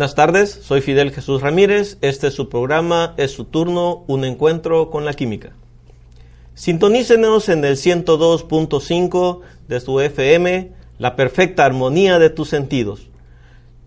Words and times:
Buenas 0.00 0.14
tardes, 0.14 0.58
soy 0.62 0.80
Fidel 0.80 1.12
Jesús 1.12 1.42
Ramírez. 1.42 1.98
Este 2.00 2.28
es 2.28 2.34
su 2.34 2.48
programa, 2.48 3.12
es 3.18 3.32
su 3.32 3.44
turno, 3.44 4.02
un 4.06 4.24
encuentro 4.24 4.88
con 4.88 5.04
la 5.04 5.12
química. 5.12 5.50
Sintonícenos 6.54 7.50
en 7.50 7.62
el 7.66 7.76
102.5 7.76 9.40
de 9.68 9.80
su 9.80 10.00
FM, 10.00 10.72
la 10.96 11.16
perfecta 11.16 11.66
armonía 11.66 12.18
de 12.18 12.30
tus 12.30 12.48
sentidos. 12.48 13.10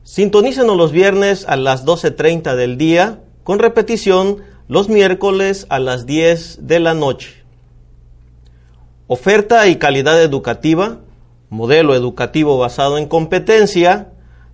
Sintonícenos 0.04 0.78
los 0.78 0.92
viernes 0.92 1.48
a 1.48 1.56
las 1.56 1.84
12.30 1.84 2.54
del 2.58 2.78
día, 2.78 3.22
con 3.44 3.58
repetición 3.58 4.38
los 4.68 4.90
miércoles 4.90 5.66
a 5.70 5.80
las 5.80 6.06
10 6.06 6.68
de 6.68 6.80
la 6.80 6.94
noche. 6.94 7.44
Oferta 9.08 9.68
y 9.68 9.78
calidad 9.78 10.22
educativa, 10.22 11.00
modelo 11.50 11.96
educativo 11.96 12.60
basado 12.60 13.00
en 13.00 13.08
competencia, 13.08 14.13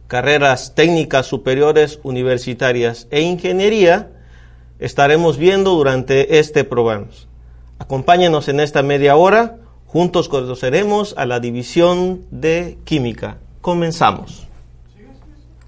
carreras 0.09 0.73
técnicas 0.73 1.27
superiores 1.27 1.99
universitarias 2.01 3.07
e 3.11 3.21
ingeniería, 3.21 4.09
estaremos 4.79 5.37
viendo 5.37 5.75
durante 5.75 6.39
este 6.39 6.63
programa. 6.63 7.05
Acompáñenos 7.77 8.49
en 8.49 8.59
esta 8.59 8.81
media 8.81 9.15
hora, 9.15 9.57
juntos 9.85 10.27
conoceremos 10.27 11.13
a 11.15 11.27
la 11.27 11.39
división 11.39 12.25
de 12.31 12.79
química. 12.85 13.37
Comenzamos. 13.61 14.47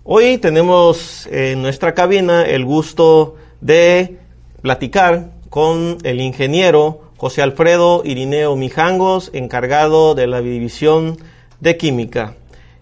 Hoy 0.04 0.40
tenemos 0.40 1.28
en 1.32 1.62
nuestra 1.62 1.94
cabina 1.94 2.44
el 2.44 2.66
gusto 2.66 3.36
de 3.62 4.18
platicar 4.64 5.34
con 5.52 6.00
el 6.02 6.20
ingeniero 6.20 7.12
José 7.18 7.44
Alfredo 7.44 8.02
Irineo 8.04 8.56
Mijangos, 8.56 9.30
encargado 9.34 10.16
de 10.16 10.26
la 10.26 10.42
división 10.42 11.18
de 11.60 11.78
química. 11.78 12.34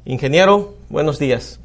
Ingeniero, 0.06 0.79
buenos 0.90 1.20
días. 1.20 1.60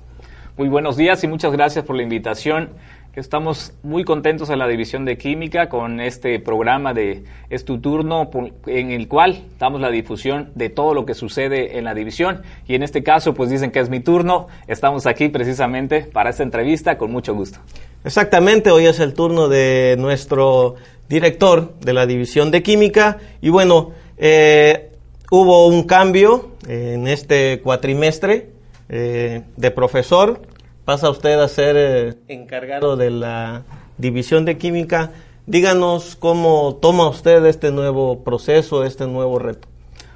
Muy 0.57 0.69
buenos 0.69 0.97
días 0.97 1.25
y 1.25 1.29
muchas 1.29 1.53
gracias 1.53 1.85
por 1.85 1.97
la 1.97 2.03
invitación. 2.03 2.71
Estamos 3.15 3.73
muy 3.85 4.05
contentos 4.05 4.51
en 4.51 4.59
la 4.59 4.67
División 4.67 5.05
de 5.05 5.17
Química 5.17 5.69
con 5.69 6.01
este 6.01 6.41
programa 6.41 6.93
de 6.95 7.25
Es 7.49 7.65
tu 7.65 7.79
turno 7.79 8.29
en 8.67 8.91
el 8.91 9.07
cual 9.07 9.45
damos 9.59 9.81
la 9.81 9.91
difusión 9.91 10.51
de 10.57 10.69
todo 10.69 10.95
lo 10.95 11.07
que 11.07 11.15
sucede 11.15 11.79
en 11.79 11.85
la 11.85 11.95
división 11.95 12.43
y 12.67 12.75
en 12.75 12.83
este 12.83 13.05
caso 13.05 13.35
pues 13.35 13.51
dicen 13.51 13.71
que 13.71 13.81
es 13.81 13.89
mi 13.89 14.01
turno. 14.01 14.49
Estamos 14.67 15.07
aquí 15.07 15.29
precisamente 15.29 16.03
para 16.03 16.31
esta 16.31 16.43
entrevista 16.43 16.99
con 16.99 17.13
mucho 17.13 17.35
gusto. 17.35 17.61
Exactamente, 18.05 18.71
hoy 18.71 18.87
es 18.87 18.99
el 19.01 19.15
turno 19.15 19.49
de 19.49 19.97
nuestro 19.99 20.75
director 21.09 21.75
de 21.81 21.93
la 21.93 22.07
División 22.07 22.51
de 22.51 22.63
Química 22.63 23.19
y 23.41 23.49
bueno, 23.49 23.93
eh, 24.19 24.91
hubo 25.31 25.69
un 25.69 25.85
cambio 25.85 26.51
en 26.67 27.07
este 27.07 27.61
cuatrimestre 27.63 28.54
eh, 28.89 29.43
de 29.57 29.71
profesor, 29.71 30.43
pasa 30.85 31.11
usted 31.11 31.39
a 31.41 31.49
ser 31.49 31.77
eh, 31.77 32.15
encargado 32.29 32.97
de 32.97 33.11
la 33.11 33.63
división 33.99 34.45
de 34.45 34.59
química. 34.59 35.13
Díganos 35.47 36.17
cómo 36.17 36.77
toma 36.77 37.09
usted 37.09 37.45
este 37.47 37.71
nuevo 37.71 38.25
proceso, 38.25 38.85
este 38.85 39.07
nuevo 39.07 39.39
reto. 39.39 39.69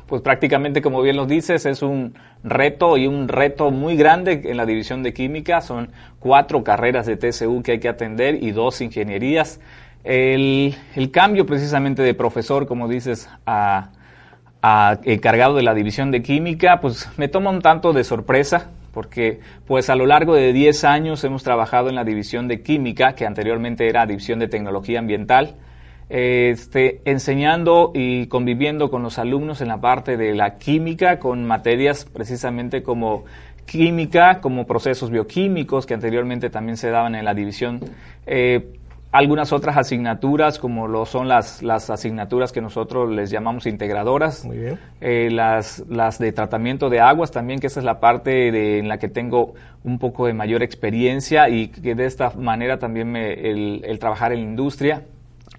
Pues 0.07 0.23
prácticamente, 0.23 0.81
como 0.81 1.03
bien 1.03 1.17
lo 1.17 1.27
dices, 1.27 1.67
es 1.67 1.83
un 1.83 2.15
reto 2.43 2.97
y 2.97 3.07
un 3.07 3.29
reto 3.29 3.71
muy 3.71 3.95
grande 3.97 4.41
en 4.45 4.57
la 4.57 4.65
división 4.65 5.03
de 5.03 5.13
química. 5.13 5.61
Son 5.61 5.91
cuatro 6.19 6.65
carreras 6.65 7.05
de 7.05 7.17
TCU 7.17 7.63
que 7.63 7.73
hay 7.73 7.79
que 7.79 7.91
atender 7.91 8.43
y 8.43 8.53
dos 8.53 8.81
ingenierías. 8.81 9.61
El, 10.05 10.75
el 10.95 11.11
cambio 11.11 11.45
precisamente 11.45 12.01
de 12.03 12.15
profesor, 12.15 12.67
como 12.67 12.89
dices, 12.89 13.29
a, 13.45 13.91
encargado 15.05 15.57
de 15.57 15.63
la 15.63 15.75
división 15.75 16.11
de 16.11 16.23
química, 16.23 16.81
pues 16.81 17.09
me 17.17 17.29
toma 17.29 17.51
un 17.51 17.63
tanto 17.63 17.93
de 17.93 18.05
sorpresa 18.05 18.71
porque 18.93 19.39
pues 19.67 19.91
a 19.91 19.95
lo 19.95 20.07
largo 20.07 20.35
de 20.35 20.53
10 20.53 20.83
años 20.83 21.23
hemos 21.23 21.45
trabajado 21.45 21.89
en 21.89 21.95
la 21.95 22.03
división 22.03 22.49
de 22.49 22.63
química, 22.63 23.15
que 23.15 23.27
anteriormente 23.27 23.89
era 23.89 24.07
división 24.07 24.41
de 24.41 24.49
tecnología 24.49 24.99
ambiental, 24.99 25.55
este, 26.09 27.01
enseñando 27.05 27.93
y 27.95 28.27
conviviendo 28.27 28.91
con 28.91 29.03
los 29.03 29.19
alumnos 29.19 29.61
en 29.61 29.69
la 29.69 29.81
parte 29.81 30.17
de 30.17 30.35
la 30.35 30.59
química, 30.59 31.19
con 31.19 31.45
materias 31.45 32.07
precisamente 32.07 32.83
como 32.83 33.25
química, 33.67 34.41
como 34.41 34.67
procesos 34.67 35.11
bioquímicos, 35.11 35.87
que 35.87 35.95
anteriormente 35.95 36.51
también 36.51 36.77
se 36.77 36.91
daban 36.91 37.15
en 37.15 37.25
la 37.25 37.35
división. 37.35 37.81
Eh, 38.27 38.78
algunas 39.11 39.53
otras 39.53 39.77
asignaturas, 39.77 40.59
como 40.59 40.87
lo 40.87 41.07
son 41.07 41.29
las, 41.29 41.63
las 41.63 41.89
asignaturas 41.89 42.53
que 42.53 42.61
nosotros 42.61 43.11
les 43.11 43.31
llamamos 43.31 43.67
integradoras, 43.67 44.47
eh, 45.01 45.29
las, 45.31 45.85
las 45.89 46.19
de 46.19 46.33
tratamiento 46.33 46.91
de 46.91 47.01
aguas 47.01 47.31
también, 47.31 47.59
que 47.59 47.69
esa 47.69 47.81
es 47.81 47.85
la 47.85 48.01
parte 48.01 48.53
de, 48.53 48.79
en 48.79 48.89
la 48.89 48.99
que 48.99 49.09
tengo 49.09 49.55
un 49.85 49.99
poco 49.99 50.27
de 50.27 50.35
mayor 50.35 50.63
experiencia 50.63 51.49
y 51.49 51.69
que 51.69 51.95
de 51.95 52.07
esta 52.07 52.31
manera 52.31 52.79
también 52.79 53.11
me, 53.11 53.33
el, 53.33 53.83
el 53.85 53.99
trabajar 53.99 54.33
en 54.33 54.41
la 54.41 54.45
industria 54.45 55.03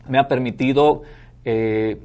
me 0.08 0.20
ha 0.20 0.28
permitido 0.28 1.02
eh, 1.46 1.98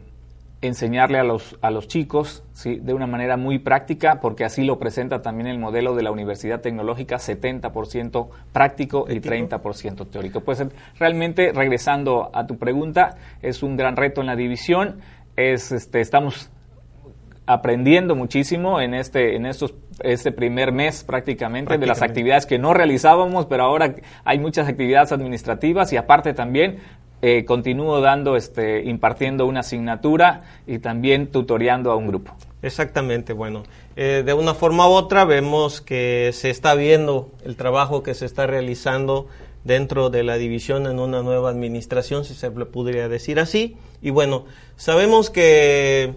enseñarle 0.66 1.18
a 1.18 1.24
los, 1.24 1.56
a 1.60 1.70
los 1.70 1.88
chicos 1.88 2.42
¿sí? 2.52 2.76
de 2.76 2.94
una 2.94 3.06
manera 3.06 3.36
muy 3.36 3.58
práctica, 3.58 4.20
porque 4.20 4.44
así 4.44 4.64
lo 4.64 4.78
presenta 4.78 5.22
también 5.22 5.46
el 5.46 5.58
modelo 5.58 5.94
de 5.94 6.02
la 6.02 6.10
Universidad 6.10 6.60
Tecnológica, 6.60 7.16
70% 7.16 8.28
práctico 8.52 9.06
y 9.08 9.20
30% 9.20 10.08
teórico. 10.10 10.40
Pues 10.40 10.64
realmente, 10.98 11.52
regresando 11.52 12.30
a 12.32 12.46
tu 12.46 12.56
pregunta, 12.58 13.16
es 13.42 13.62
un 13.62 13.76
gran 13.76 13.96
reto 13.96 14.20
en 14.20 14.26
la 14.26 14.36
división. 14.36 15.00
Es, 15.36 15.72
este, 15.72 16.00
estamos 16.00 16.50
aprendiendo 17.46 18.16
muchísimo 18.16 18.80
en 18.80 18.94
este, 18.94 19.36
en 19.36 19.46
estos, 19.46 19.74
este 20.00 20.32
primer 20.32 20.72
mes 20.72 21.04
prácticamente 21.04 21.76
de 21.76 21.86
las 21.86 22.00
actividades 22.00 22.46
que 22.46 22.58
no 22.58 22.72
realizábamos, 22.72 23.46
pero 23.46 23.64
ahora 23.64 23.94
hay 24.24 24.38
muchas 24.38 24.66
actividades 24.66 25.12
administrativas 25.12 25.92
y 25.92 25.98
aparte 25.98 26.32
también 26.32 26.78
eh, 27.26 27.46
continúo 27.46 28.02
dando, 28.02 28.36
este, 28.36 28.82
impartiendo 28.84 29.46
una 29.46 29.60
asignatura 29.60 30.42
y 30.66 30.78
también 30.78 31.28
tutoreando 31.28 31.90
a 31.90 31.96
un 31.96 32.06
grupo. 32.06 32.36
Exactamente, 32.60 33.32
bueno, 33.32 33.62
eh, 33.96 34.22
de 34.26 34.34
una 34.34 34.52
forma 34.52 34.86
u 34.86 34.90
otra 34.90 35.24
vemos 35.24 35.80
que 35.80 36.32
se 36.34 36.50
está 36.50 36.74
viendo 36.74 37.30
el 37.42 37.56
trabajo 37.56 38.02
que 38.02 38.12
se 38.12 38.26
está 38.26 38.46
realizando 38.46 39.26
dentro 39.64 40.10
de 40.10 40.22
la 40.22 40.36
división 40.36 40.86
en 40.86 40.98
una 40.98 41.22
nueva 41.22 41.48
administración, 41.48 42.26
si 42.26 42.34
se 42.34 42.50
le 42.50 42.66
podría 42.66 43.08
decir 43.08 43.40
así. 43.40 43.78
Y 44.02 44.10
bueno, 44.10 44.44
sabemos 44.76 45.30
que 45.30 46.12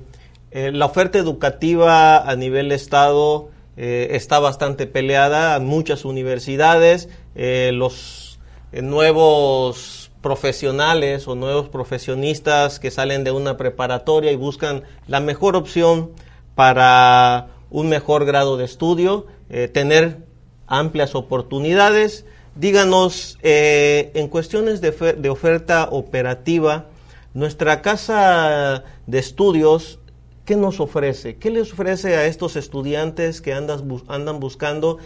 eh, 0.52 0.72
la 0.74 0.88
oferta 0.88 1.18
educativa 1.20 2.30
a 2.30 2.36
nivel 2.36 2.70
Estado 2.74 3.50
está 3.78 4.40
bastante 4.40 4.88
peleada, 4.88 5.58
muchas 5.60 6.04
universidades, 6.04 7.10
los 7.36 8.40
nuevos 8.74 10.07
profesionales 10.22 11.28
o 11.28 11.36
nuevos 11.36 11.70
profesionistas 11.70 12.80
que 12.80 12.92
salen 12.92 13.24
de 13.24 13.32
una 13.32 13.58
preparatoria 13.58 14.32
y 14.32 14.36
buscan 14.36 14.84
la 15.08 15.20
mejor 15.20 15.56
opción 15.56 16.12
para 16.56 17.48
un 17.70 17.90
mejor 17.90 18.26
grado 18.26 18.58
de 18.58 18.66
estudio, 18.66 19.28
eh, 19.50 19.68
tener 19.68 20.26
amplias 20.66 21.16
oportunidades. 21.16 22.26
Díganos, 22.56 23.38
eh, 23.44 24.12
en 24.16 24.28
cuestiones 24.28 24.82
de, 24.82 24.92
de, 24.92 25.30
oferta 25.30 25.90
operativa, 25.92 26.88
nuestra 27.34 27.82
casa 27.82 28.84
de 29.06 29.20
estudios, 29.20 30.00
¿qué 30.46 30.56
nos 30.56 30.80
ofrece? 30.80 31.38
¿Qué 31.38 31.52
les 31.52 31.72
ofrece 31.72 32.16
a 32.16 32.26
estos 32.26 32.56
estudiantes 32.56 33.42
que 33.42 33.54
andan, 33.54 33.88
andan 34.08 34.40
buscando 34.40 34.98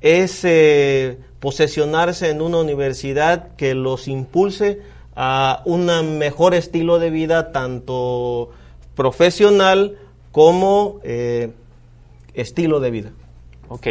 es 0.00 0.44
eh, 0.44 1.18
posesionarse 1.40 2.30
en 2.30 2.42
una 2.42 2.58
universidad 2.58 3.56
que 3.56 3.74
los 3.74 4.08
impulse 4.08 4.80
a 5.16 5.62
un 5.64 5.86
mejor 6.18 6.54
estilo 6.54 6.98
de 6.98 7.10
vida, 7.10 7.52
tanto 7.52 8.50
profesional 8.94 9.98
como 10.32 11.00
eh, 11.02 11.50
estilo 12.34 12.80
de 12.80 12.90
vida. 12.90 13.10
Ok. 13.68 13.86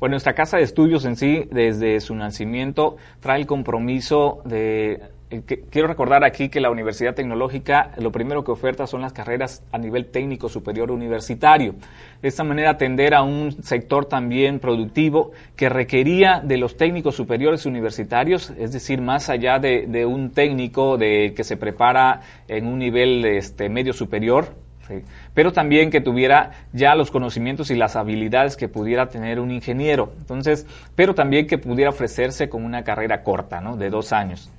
Bueno, 0.00 0.14
nuestra 0.14 0.34
casa 0.34 0.56
de 0.56 0.64
estudios 0.64 1.04
en 1.04 1.16
sí, 1.16 1.48
desde 1.50 2.00
su 2.00 2.14
nacimiento, 2.14 2.96
trae 3.20 3.40
el 3.40 3.46
compromiso 3.46 4.40
de 4.44 5.00
quiero 5.40 5.88
recordar 5.88 6.24
aquí 6.24 6.48
que 6.48 6.60
la 6.60 6.70
Universidad 6.70 7.14
Tecnológica 7.14 7.92
lo 7.96 8.12
primero 8.12 8.44
que 8.44 8.50
oferta 8.50 8.86
son 8.86 9.00
las 9.00 9.12
carreras 9.12 9.62
a 9.72 9.78
nivel 9.78 10.06
técnico 10.06 10.48
superior 10.48 10.90
universitario. 10.90 11.74
De 12.20 12.28
esta 12.28 12.44
manera 12.44 12.70
atender 12.70 13.14
a 13.14 13.22
un 13.22 13.62
sector 13.62 14.04
también 14.04 14.58
productivo 14.58 15.32
que 15.56 15.68
requería 15.68 16.40
de 16.40 16.58
los 16.58 16.76
técnicos 16.76 17.14
superiores 17.14 17.66
universitarios, 17.66 18.50
es 18.58 18.72
decir, 18.72 19.00
más 19.00 19.28
allá 19.28 19.58
de, 19.58 20.06
un 20.06 20.30
técnico 20.30 20.98
de, 20.98 21.32
que 21.34 21.44
se 21.44 21.56
prepara 21.56 22.20
en 22.48 22.66
un 22.66 22.78
nivel 22.78 23.24
este, 23.24 23.68
medio 23.68 23.92
superior, 23.92 24.54
pero 25.32 25.52
también 25.52 25.90
que 25.90 26.00
tuviera 26.00 26.50
ya 26.72 26.94
los 26.94 27.10
conocimientos 27.10 27.70
y 27.70 27.76
las 27.76 27.96
habilidades 27.96 28.56
que 28.56 28.68
pudiera 28.68 29.08
tener 29.08 29.40
un 29.40 29.50
ingeniero. 29.50 30.12
Entonces, 30.18 30.66
pero 30.94 31.14
también 31.14 31.46
que 31.46 31.56
pudiera 31.56 31.90
ofrecerse 31.90 32.48
con 32.48 32.64
una 32.64 32.84
carrera 32.84 33.22
corta, 33.22 33.60
¿no? 33.60 33.76
De 33.76 33.88
dos 33.88 34.12
años. 34.12 34.50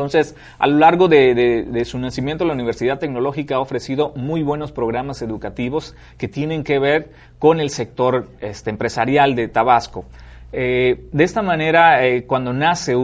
Entonces, 0.00 0.34
a 0.58 0.66
lo 0.66 0.78
largo 0.78 1.08
de, 1.08 1.82
su 1.84 1.98
nacimiento, 1.98 2.44
la 2.44 2.54
Universidad 2.54 2.98
Tecnológica 2.98 3.56
ha 3.56 3.60
ofrecido 3.60 4.12
muy 4.16 4.42
buenos 4.42 4.72
programas 4.72 5.22
educativos 5.22 5.94
que 6.18 6.28
tienen 6.28 6.64
que 6.64 6.78
ver 6.78 7.10
con 7.38 7.60
el 7.60 7.70
sector 7.70 8.28
este, 8.40 8.70
empresarial 8.70 9.34
de 9.34 9.48
Tabasco. 9.48 10.04
Eh, 10.52 11.06
de 11.12 11.24
esta 11.24 11.42
manera, 11.42 12.04
eh, 12.04 12.24
cuando 12.24 12.52
nace 12.52 12.96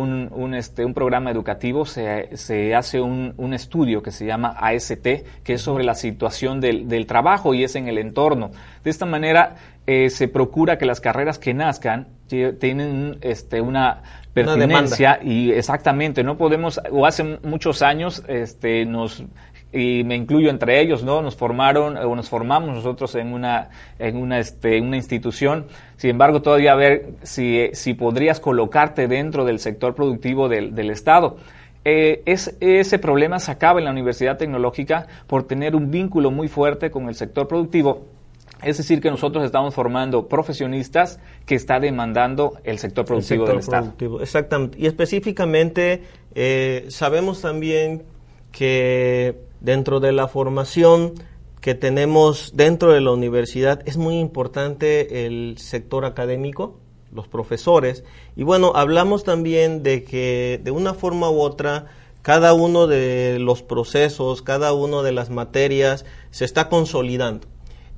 este, 0.54 0.84
un 0.84 0.94
programa 0.94 1.30
educativo, 1.30 1.84
se, 1.84 2.74
hace 2.74 3.00
un, 3.00 3.54
estudio 3.54 4.02
que 4.02 4.10
se 4.10 4.26
llama 4.26 4.56
AST, 4.58 5.06
que 5.44 5.52
es 5.54 5.62
sobre 5.62 5.84
la 5.84 5.94
situación 5.94 6.60
del, 6.60 6.88
del 6.88 7.06
trabajo 7.06 7.54
y 7.54 7.62
es 7.62 7.76
en 7.76 7.86
el 7.86 7.98
entorno. 7.98 8.50
De 8.82 8.90
esta 8.90 9.06
manera, 9.06 9.54
eh, 9.86 10.10
se 10.10 10.26
procura 10.26 10.78
que 10.78 10.86
las 10.86 11.00
carreras 11.00 11.38
que 11.38 11.54
nazcan 11.54 12.08
tienen 12.26 13.18
este, 13.20 13.60
una 13.60 14.02
pertinencia 14.44 15.18
y 15.22 15.50
exactamente, 15.50 16.22
no 16.22 16.36
podemos, 16.36 16.80
o 16.90 17.06
hace 17.06 17.38
muchos 17.42 17.80
años 17.80 18.22
este, 18.28 18.84
nos 18.84 19.24
y 19.72 20.04
me 20.04 20.14
incluyo 20.14 20.48
entre 20.48 20.80
ellos, 20.80 21.02
¿no? 21.02 21.22
Nos 21.22 21.36
formaron 21.36 21.96
o 21.96 22.14
nos 22.14 22.28
formamos 22.28 22.74
nosotros 22.74 23.14
en 23.14 23.32
una, 23.32 23.70
en 23.98 24.16
una, 24.16 24.38
este, 24.38 24.80
una 24.80 24.96
institución. 24.96 25.66
Sin 25.96 26.10
embargo, 26.10 26.40
todavía 26.40 26.72
a 26.72 26.76
ver 26.76 27.14
si, 27.22 27.68
si 27.72 27.94
podrías 27.94 28.40
colocarte 28.40 29.08
dentro 29.08 29.44
del 29.44 29.58
sector 29.58 29.94
productivo 29.94 30.48
del, 30.48 30.74
del 30.74 30.90
Estado. 30.90 31.36
Eh, 31.84 32.22
es, 32.26 32.56
ese 32.60 32.98
problema 32.98 33.38
se 33.38 33.52
acaba 33.52 33.78
en 33.78 33.84
la 33.84 33.90
Universidad 33.90 34.38
Tecnológica 34.38 35.06
por 35.26 35.46
tener 35.46 35.76
un 35.76 35.90
vínculo 35.90 36.30
muy 36.30 36.48
fuerte 36.48 36.90
con 36.90 37.08
el 37.08 37.14
sector 37.14 37.46
productivo. 37.46 38.06
Es 38.62 38.78
decir, 38.78 39.00
que 39.00 39.10
nosotros 39.10 39.44
estamos 39.44 39.74
formando 39.74 40.28
profesionistas 40.28 41.20
que 41.44 41.54
está 41.54 41.78
demandando 41.78 42.54
el 42.64 42.78
sector 42.78 43.04
productivo 43.04 43.46
del 43.46 43.58
Estado. 43.58 43.92
Exactamente. 44.20 44.78
Y 44.78 44.86
específicamente 44.86 46.02
eh, 46.34 46.86
sabemos 46.88 47.42
también 47.42 48.04
que 48.52 49.36
dentro 49.60 50.00
de 50.00 50.12
la 50.12 50.28
formación 50.28 51.14
que 51.60 51.74
tenemos 51.74 52.52
dentro 52.54 52.92
de 52.92 53.00
la 53.00 53.10
universidad 53.10 53.82
es 53.86 53.96
muy 53.96 54.18
importante 54.18 55.26
el 55.26 55.58
sector 55.58 56.04
académico, 56.04 56.78
los 57.12 57.28
profesores. 57.28 58.04
Y 58.36 58.44
bueno, 58.44 58.72
hablamos 58.74 59.24
también 59.24 59.82
de 59.82 60.04
que 60.04 60.60
de 60.62 60.70
una 60.70 60.94
forma 60.94 61.28
u 61.28 61.40
otra 61.40 61.86
cada 62.22 62.54
uno 62.54 62.86
de 62.86 63.38
los 63.38 63.62
procesos, 63.62 64.42
cada 64.42 64.72
una 64.72 65.02
de 65.02 65.12
las 65.12 65.30
materias 65.30 66.04
se 66.30 66.44
está 66.44 66.68
consolidando. 66.68 67.46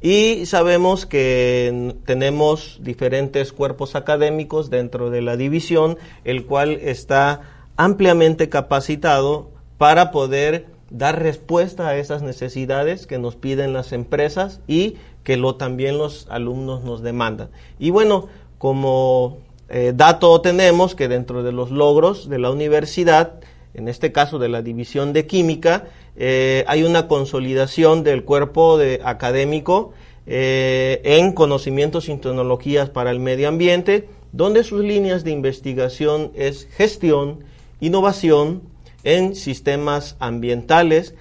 Y 0.00 0.46
sabemos 0.46 1.06
que 1.06 1.96
tenemos 2.04 2.78
diferentes 2.82 3.52
cuerpos 3.52 3.96
académicos 3.96 4.70
dentro 4.70 5.10
de 5.10 5.22
la 5.22 5.36
división, 5.36 5.98
el 6.24 6.46
cual 6.46 6.78
está 6.82 7.40
ampliamente 7.76 8.48
capacitado 8.48 9.50
para 9.76 10.10
poder 10.10 10.66
dar 10.90 11.20
respuesta 11.20 11.88
a 11.88 11.96
esas 11.96 12.22
necesidades 12.22 13.06
que 13.06 13.18
nos 13.18 13.36
piden 13.36 13.72
las 13.72 13.92
empresas 13.92 14.60
y 14.66 14.96
que 15.22 15.36
lo 15.36 15.56
también 15.56 15.98
los 15.98 16.26
alumnos 16.30 16.84
nos 16.84 17.02
demandan. 17.02 17.50
Y 17.78 17.90
bueno, 17.90 18.28
como 18.58 19.38
eh, 19.68 19.92
dato 19.94 20.40
tenemos 20.40 20.94
que 20.94 21.08
dentro 21.08 21.42
de 21.42 21.52
los 21.52 21.70
logros 21.70 22.28
de 22.28 22.38
la 22.38 22.50
universidad, 22.50 23.40
en 23.74 23.88
este 23.88 24.12
caso 24.12 24.38
de 24.38 24.48
la 24.48 24.62
división 24.62 25.12
de 25.12 25.26
química, 25.26 25.88
eh, 26.20 26.64
hay 26.66 26.82
una 26.82 27.06
consolidación 27.06 28.02
del 28.02 28.24
cuerpo 28.24 28.78
académico 29.04 29.92
eh, 30.26 31.00
en 31.04 31.32
conocimientos 31.32 32.08
y 32.08 32.16
tecnologías 32.16 32.90
para 32.90 33.12
el 33.12 33.20
medio 33.20 33.48
ambiente, 33.48 34.08
donde 34.32 34.64
sus 34.64 34.82
líneas 34.82 35.22
de 35.22 35.30
investigación 35.30 36.32
es 36.34 36.66
gestión, 36.76 37.44
innovación, 37.80 38.62
en 39.04 39.36
sistemas 39.36 40.16
ambientales. 40.18 41.14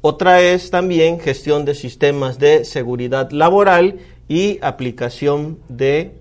Otra 0.00 0.42
es 0.42 0.70
también 0.70 1.20
gestión 1.20 1.64
de 1.64 1.76
sistemas 1.76 2.40
de 2.40 2.64
seguridad 2.64 3.30
laboral 3.30 4.00
y 4.28 4.58
aplicación 4.60 5.60
de 5.68 6.16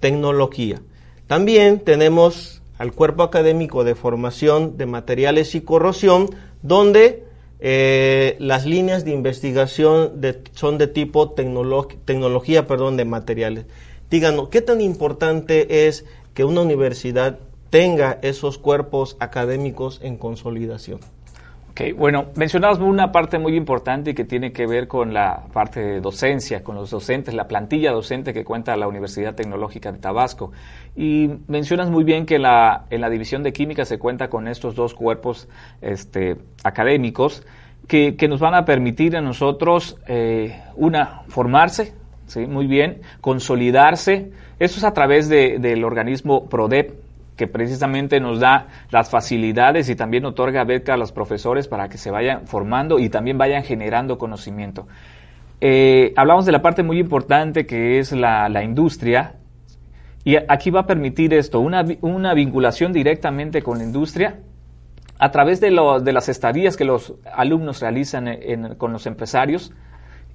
tecnología. 0.00 0.80
También 1.26 1.80
tenemos 1.80 2.62
al 2.78 2.92
cuerpo 2.92 3.22
académico 3.22 3.84
de 3.84 3.94
formación 3.94 4.76
de 4.78 4.86
materiales 4.86 5.54
y 5.54 5.60
corrosión, 5.60 6.30
donde 6.62 7.23
eh, 7.66 8.36
las 8.40 8.66
líneas 8.66 9.06
de 9.06 9.12
investigación 9.12 10.20
son 10.52 10.76
de 10.76 10.86
tipo 10.86 11.30
tecnología 11.30 12.66
perdón, 12.66 12.98
de 12.98 13.06
materiales. 13.06 13.64
Díganos, 14.10 14.50
¿qué 14.50 14.60
tan 14.60 14.82
importante 14.82 15.86
es 15.86 16.04
que 16.34 16.44
una 16.44 16.60
universidad 16.60 17.38
tenga 17.74 18.20
esos 18.22 18.56
cuerpos 18.56 19.16
académicos 19.18 19.98
en 20.00 20.16
consolidación. 20.16 21.00
Okay, 21.74 21.90
bueno, 21.90 22.26
mencionabas 22.36 22.78
una 22.78 23.10
parte 23.10 23.36
muy 23.40 23.56
importante 23.56 24.14
que 24.14 24.24
tiene 24.24 24.52
que 24.52 24.64
ver 24.64 24.86
con 24.86 25.12
la 25.12 25.42
parte 25.52 25.80
de 25.80 26.00
docencia, 26.00 26.62
con 26.62 26.76
los 26.76 26.88
docentes, 26.88 27.34
la 27.34 27.48
plantilla 27.48 27.90
docente 27.90 28.32
que 28.32 28.44
cuenta 28.44 28.76
la 28.76 28.86
Universidad 28.86 29.34
Tecnológica 29.34 29.90
de 29.90 29.98
Tabasco. 29.98 30.52
Y 30.94 31.28
mencionas 31.48 31.90
muy 31.90 32.04
bien 32.04 32.26
que 32.26 32.38
la, 32.38 32.84
en 32.90 33.00
la 33.00 33.10
división 33.10 33.42
de 33.42 33.52
química 33.52 33.84
se 33.84 33.98
cuenta 33.98 34.28
con 34.28 34.46
estos 34.46 34.76
dos 34.76 34.94
cuerpos 34.94 35.48
este, 35.80 36.36
académicos 36.62 37.44
que, 37.88 38.14
nos 38.28 38.38
van 38.38 38.54
a 38.54 38.64
permitir 38.64 39.16
a 39.16 39.20
nosotros, 39.20 39.96
eh, 40.06 40.62
una, 40.76 41.22
formarse, 41.26 41.92
¿sí? 42.28 42.46
muy 42.46 42.68
bien, 42.68 43.02
consolidarse. 43.20 44.30
Eso 44.60 44.78
es 44.78 44.84
a 44.84 44.94
través 44.94 45.28
de, 45.28 45.58
del 45.58 45.82
organismo 45.82 46.48
PRODEP, 46.48 47.02
que 47.36 47.46
precisamente 47.46 48.20
nos 48.20 48.40
da 48.40 48.68
las 48.90 49.10
facilidades 49.10 49.88
y 49.88 49.96
también 49.96 50.24
otorga 50.24 50.64
beca 50.64 50.94
a 50.94 50.96
los 50.96 51.12
profesores 51.12 51.68
para 51.68 51.88
que 51.88 51.98
se 51.98 52.10
vayan 52.10 52.46
formando 52.46 52.98
y 52.98 53.08
también 53.08 53.38
vayan 53.38 53.64
generando 53.64 54.18
conocimiento. 54.18 54.86
Eh, 55.60 56.12
hablamos 56.16 56.44
de 56.46 56.52
la 56.52 56.62
parte 56.62 56.82
muy 56.82 56.98
importante 56.98 57.66
que 57.66 57.98
es 57.98 58.12
la, 58.12 58.62
industria 58.62 59.36
y 60.24 60.36
aquí 60.36 60.70
va 60.70 60.80
a 60.80 60.86
permitir 60.86 61.34
esto, 61.34 61.60
una, 61.60 61.84
una 62.00 62.34
vinculación 62.34 62.92
directamente 62.92 63.62
con 63.62 63.78
la 63.78 63.84
industria 63.84 64.40
a 65.18 65.30
través 65.30 65.60
de, 65.60 65.70
de 66.02 66.12
las 66.12 66.28
estadías 66.28 66.76
que 66.76 66.84
los 66.84 67.14
alumnos 67.32 67.80
realizan 67.80 68.74
con 68.78 68.92
los 68.92 69.06
empresarios 69.06 69.72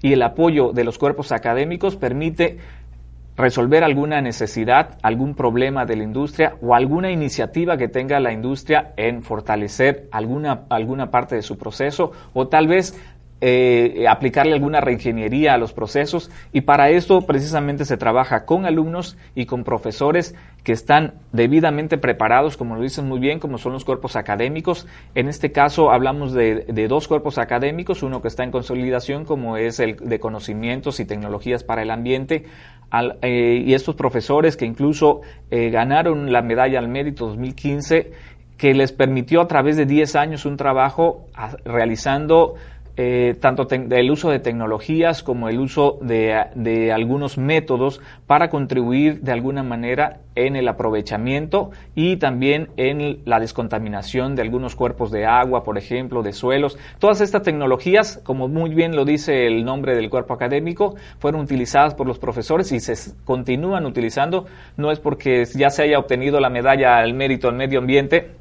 y 0.01 0.13
el 0.13 0.21
apoyo 0.21 0.71
de 0.71 0.83
los 0.83 0.97
cuerpos 0.97 1.31
académicos 1.31 1.95
permite 1.95 2.57
resolver 3.39 3.85
alguna 3.85 4.19
necesidad, 4.21 4.97
algún 5.01 5.33
problema 5.33 5.85
de 5.85 5.95
la 5.95 6.03
industria 6.03 6.55
o 6.61 6.75
alguna 6.75 7.09
iniciativa 7.09 7.77
que 7.77 7.87
tenga 7.87 8.19
la 8.19 8.33
industria 8.33 8.93
en 8.97 9.23
fortalecer 9.23 10.09
alguna, 10.11 10.65
alguna 10.69 11.09
parte 11.09 11.35
de 11.35 11.41
su 11.41 11.57
proceso 11.57 12.11
o 12.33 12.49
tal 12.49 12.67
vez 12.67 12.99
eh, 13.41 14.05
aplicarle 14.09 14.53
alguna 14.53 14.81
reingeniería 14.81 15.53
a 15.53 15.57
los 15.57 15.71
procesos 15.71 16.29
y 16.51 16.61
para 16.61 16.89
esto 16.89 17.21
precisamente 17.21 17.85
se 17.85 17.95
trabaja 17.95 18.45
con 18.45 18.65
alumnos 18.65 19.17
y 19.33 19.45
con 19.45 19.63
profesores 19.63 20.35
que 20.63 20.73
están 20.73 21.13
debidamente 21.31 21.97
preparados, 21.97 22.57
como 22.57 22.75
lo 22.75 22.81
dicen 22.81 23.07
muy 23.07 23.19
bien, 23.19 23.39
como 23.39 23.57
son 23.57 23.71
los 23.71 23.85
cuerpos 23.85 24.17
académicos. 24.17 24.87
En 25.15 25.29
este 25.29 25.53
caso 25.53 25.91
hablamos 25.91 26.33
de, 26.33 26.65
dos 26.89 27.07
cuerpos 27.07 27.37
académicos, 27.37 28.03
uno 28.03 28.21
que 28.21 28.27
está 28.27 28.43
en 28.43 28.51
consolidación, 28.51 29.23
como 29.23 29.55
es 29.55 29.79
el 29.79 29.95
de 29.95 30.19
conocimientos 30.19 30.99
y 30.99 31.05
tecnologías 31.05 31.63
para 31.63 31.81
el 31.81 31.91
ambiente, 31.91 32.43
eh, 33.21 33.63
y 33.65 33.73
estos 33.73 33.95
profesores 33.95 34.57
que 34.57 34.65
incluso 34.65 35.21
eh, 35.49 35.69
ganaron 35.69 36.33
la 36.33 36.41
medalla 36.41 36.79
al 36.79 36.89
mérito 36.89 37.27
2015, 37.27 38.11
que 38.57 38.73
les 38.73 38.91
permitió 38.91 39.39
a 39.39 39.47
través 39.47 39.77
de 39.77 39.85
10 39.85 40.17
años 40.17 40.45
un 40.45 40.57
trabajo 40.57 41.27
realizando 41.63 42.55
eh, 43.01 43.37
tanto 43.39 43.65
el 43.71 44.11
uso 44.11 44.29
de 44.29 44.39
tecnologías 44.39 45.23
como 45.23 45.47
el 45.47 45.57
uso 45.61 45.99
de, 46.01 46.91
algunos 46.93 47.37
métodos 47.37 48.01
para 48.27 48.49
contribuir 48.49 49.21
de 49.21 49.31
alguna 49.31 49.63
manera 49.63 50.19
en 50.35 50.57
el 50.57 50.67
aprovechamiento 50.67 51.71
y 51.95 52.17
también 52.17 52.67
en 52.75 53.21
la 53.23 53.39
descontaminación 53.39 54.35
de 54.35 54.41
algunos 54.41 54.75
cuerpos 54.75 55.11
de 55.11 55.25
agua, 55.25 55.63
por 55.63 55.77
ejemplo, 55.77 56.23
de 56.23 56.33
suelos. 56.33 56.77
Todas 56.99 57.21
estas 57.21 57.41
tecnologías, 57.41 58.19
como 58.25 58.49
muy 58.49 58.73
bien 58.73 58.93
lo 58.97 59.05
dice 59.05 59.47
el 59.47 59.63
nombre 59.63 59.95
del 59.95 60.09
cuerpo 60.09 60.33
académico, 60.33 60.95
fueron 61.19 61.39
utilizadas 61.39 61.95
por 61.95 62.05
los 62.05 62.19
profesores 62.19 62.69
y 62.73 62.81
se 62.81 63.13
continúan 63.23 63.85
utilizando. 63.85 64.45
No 64.75 64.91
es 64.91 64.99
porque 64.99 65.45
ya 65.45 65.69
se 65.69 65.83
haya 65.83 65.99
obtenido 65.99 66.41
la 66.41 66.49
medalla 66.49 66.97
al 66.97 67.13
mérito 67.13 67.47
al 67.47 67.55
medio 67.55 67.79
ambiente, 67.79 68.31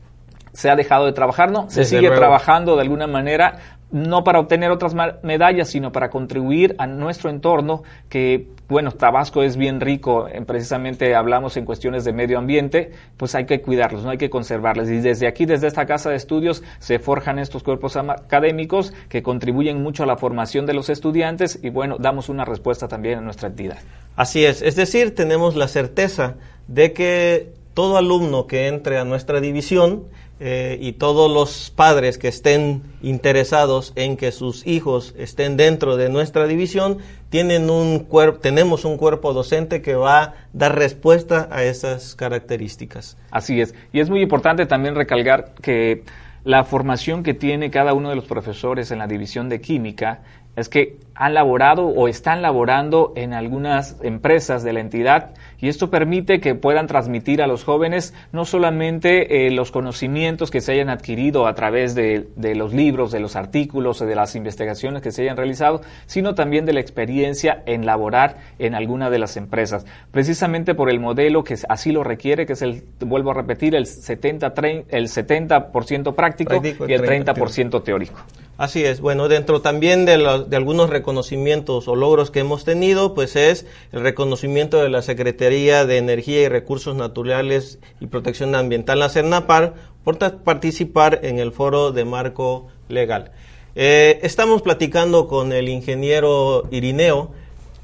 se 0.52 0.68
ha 0.68 0.74
dejado 0.74 1.06
de 1.06 1.12
trabajar, 1.12 1.52
no, 1.52 1.70
se 1.70 1.84
sigue 1.84 2.10
trabajando 2.10 2.74
de 2.74 2.82
alguna 2.82 3.06
manera 3.06 3.77
no 3.90 4.24
para 4.24 4.40
obtener 4.40 4.70
otras 4.70 4.94
medallas, 5.22 5.68
sino 5.68 5.92
para 5.92 6.10
contribuir 6.10 6.74
a 6.78 6.86
nuestro 6.86 7.30
entorno, 7.30 7.82
que, 8.08 8.48
bueno, 8.68 8.92
Tabasco 8.92 9.42
es 9.42 9.56
bien 9.56 9.80
rico, 9.80 10.28
en, 10.28 10.44
precisamente 10.44 11.14
hablamos 11.14 11.56
en 11.56 11.64
cuestiones 11.64 12.04
de 12.04 12.12
medio 12.12 12.38
ambiente, 12.38 12.92
pues 13.16 13.34
hay 13.34 13.46
que 13.46 13.60
cuidarlos, 13.62 14.04
no 14.04 14.10
hay 14.10 14.18
que 14.18 14.30
conservarlos. 14.30 14.88
Y 14.90 15.00
desde 15.00 15.26
aquí, 15.26 15.46
desde 15.46 15.68
esta 15.68 15.86
casa 15.86 16.10
de 16.10 16.16
estudios, 16.16 16.62
se 16.78 16.98
forjan 16.98 17.38
estos 17.38 17.62
cuerpos 17.62 17.96
académicos 17.96 18.92
que 19.08 19.22
contribuyen 19.22 19.82
mucho 19.82 20.02
a 20.02 20.06
la 20.06 20.16
formación 20.16 20.66
de 20.66 20.74
los 20.74 20.90
estudiantes 20.90 21.58
y, 21.62 21.70
bueno, 21.70 21.96
damos 21.98 22.28
una 22.28 22.44
respuesta 22.44 22.88
también 22.88 23.18
a 23.18 23.22
nuestra 23.22 23.48
entidad. 23.48 23.78
Así 24.16 24.44
es, 24.44 24.62
es 24.62 24.76
decir, 24.76 25.14
tenemos 25.14 25.56
la 25.56 25.68
certeza 25.68 26.34
de 26.66 26.92
que 26.92 27.52
todo 27.72 27.96
alumno 27.96 28.48
que 28.48 28.66
entre 28.66 28.98
a 28.98 29.04
nuestra 29.04 29.40
división 29.40 30.08
eh, 30.40 30.78
y 30.80 30.92
todos 30.92 31.30
los 31.30 31.70
padres 31.70 32.16
que 32.16 32.28
estén 32.28 32.82
interesados 33.02 33.92
en 33.96 34.16
que 34.16 34.30
sus 34.30 34.66
hijos 34.66 35.14
estén 35.18 35.56
dentro 35.56 35.96
de 35.96 36.08
nuestra 36.08 36.46
división, 36.46 36.98
tienen 37.28 37.70
un 37.70 38.06
tenemos 38.40 38.84
un 38.84 38.96
cuerpo 38.96 39.32
docente 39.32 39.82
que 39.82 39.94
va 39.94 40.22
a 40.22 40.34
dar 40.52 40.78
respuesta 40.78 41.48
a 41.50 41.64
esas 41.64 42.14
características. 42.14 43.16
Así 43.30 43.60
es. 43.60 43.74
Y 43.92 44.00
es 44.00 44.10
muy 44.10 44.22
importante 44.22 44.66
también 44.66 44.94
recalcar 44.94 45.54
que 45.60 46.04
la 46.44 46.64
formación 46.64 47.22
que 47.22 47.34
tiene 47.34 47.70
cada 47.70 47.92
uno 47.92 48.08
de 48.08 48.16
los 48.16 48.24
profesores 48.24 48.90
en 48.90 48.98
la 48.98 49.06
división 49.06 49.48
de 49.48 49.60
química 49.60 50.22
es 50.58 50.68
que 50.68 50.96
han 51.14 51.34
laborado 51.34 51.86
o 51.86 52.06
están 52.06 52.42
laborando 52.42 53.12
en 53.16 53.32
algunas 53.32 53.96
empresas 54.02 54.62
de 54.62 54.72
la 54.72 54.80
entidad 54.80 55.34
y 55.60 55.68
esto 55.68 55.90
permite 55.90 56.40
que 56.40 56.54
puedan 56.54 56.86
transmitir 56.86 57.42
a 57.42 57.48
los 57.48 57.64
jóvenes 57.64 58.14
no 58.30 58.44
solamente 58.44 59.46
eh, 59.46 59.50
los 59.50 59.72
conocimientos 59.72 60.50
que 60.50 60.60
se 60.60 60.72
hayan 60.72 60.90
adquirido 60.90 61.48
a 61.48 61.54
través 61.54 61.96
de, 61.96 62.28
de, 62.36 62.54
los 62.54 62.72
libros, 62.72 63.10
de 63.10 63.18
los 63.18 63.34
artículos, 63.34 63.98
de 63.98 64.14
las 64.14 64.36
investigaciones 64.36 65.02
que 65.02 65.10
se 65.10 65.22
hayan 65.22 65.36
realizado, 65.36 65.80
sino 66.06 66.36
también 66.36 66.66
de 66.66 66.72
la 66.72 66.80
experiencia 66.80 67.62
en 67.66 67.84
laborar 67.84 68.36
en 68.60 68.76
alguna 68.76 69.10
de 69.10 69.18
las 69.18 69.36
empresas. 69.36 69.86
Precisamente 70.12 70.74
por 70.74 70.88
el 70.88 71.00
modelo 71.00 71.42
que 71.42 71.56
así 71.68 71.90
lo 71.90 72.04
requiere, 72.04 72.46
que 72.46 72.52
es 72.52 72.62
el, 72.62 72.84
vuelvo 73.00 73.32
a 73.32 73.34
repetir, 73.34 73.74
el 73.74 73.86
70%, 73.86 74.84
el 74.88 75.08
70 75.08 75.72
práctico, 75.72 76.14
práctico 76.14 76.88
y 76.88 76.92
el 76.92 77.02
30% 77.02 77.82
teórico. 77.82 78.20
Así 78.58 78.84
es. 78.84 79.00
Bueno, 79.00 79.28
dentro 79.28 79.62
también 79.62 80.04
de, 80.04 80.18
de, 80.48 80.56
algunos 80.56 80.90
reconocimientos 80.90 81.86
o 81.86 81.94
logros 81.94 82.32
que 82.32 82.40
hemos 82.40 82.64
tenido, 82.64 83.14
pues 83.14 83.36
es 83.36 83.66
el 83.92 84.00
reconocimiento 84.00 84.82
de 84.82 84.88
la 84.88 85.00
Secretaría 85.00 85.86
de 85.86 85.96
Energía 85.96 86.42
y 86.42 86.48
Recursos 86.48 86.96
Naturales 86.96 87.78
y 88.00 88.08
Protección 88.08 88.56
Ambiental, 88.56 88.98
la 88.98 89.10
CERNAPAR, 89.10 89.74
por 90.02 90.18
participar 90.42 91.20
en 91.22 91.38
el 91.38 91.52
foro 91.52 91.92
de 91.92 92.04
marco 92.04 92.66
legal. 92.88 93.30
Eh, 93.76 94.18
estamos 94.22 94.60
platicando 94.62 95.28
con 95.28 95.52
el 95.52 95.68
ingeniero 95.68 96.66
Irineo, 96.72 97.30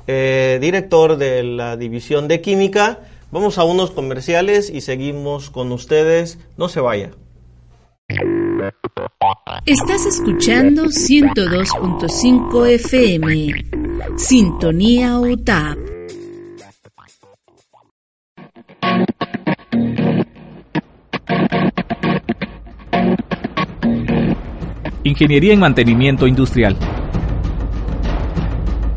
eh, 0.09 0.59
director 0.61 1.17
de 1.19 1.45
la 1.45 1.77
División 1.77 2.27
de 2.27 2.41
Química. 2.41 2.99
Vamos 3.31 3.59
a 3.59 3.65
unos 3.65 3.93
comerciales 3.93 4.71
y 4.71 4.81
seguimos 4.81 5.51
con 5.51 5.71
ustedes. 5.71 6.41
No 6.57 6.69
se 6.69 6.81
vaya. 6.81 7.13
Estás 9.67 10.05
escuchando 10.05 10.85
102.5 10.85 12.67
FM. 12.69 13.55
Sintonía 14.17 15.19
UTAP. 15.19 15.79
Ingeniería 25.03 25.55
en 25.55 25.61
Mantenimiento 25.61 26.27
Industrial. 26.27 26.77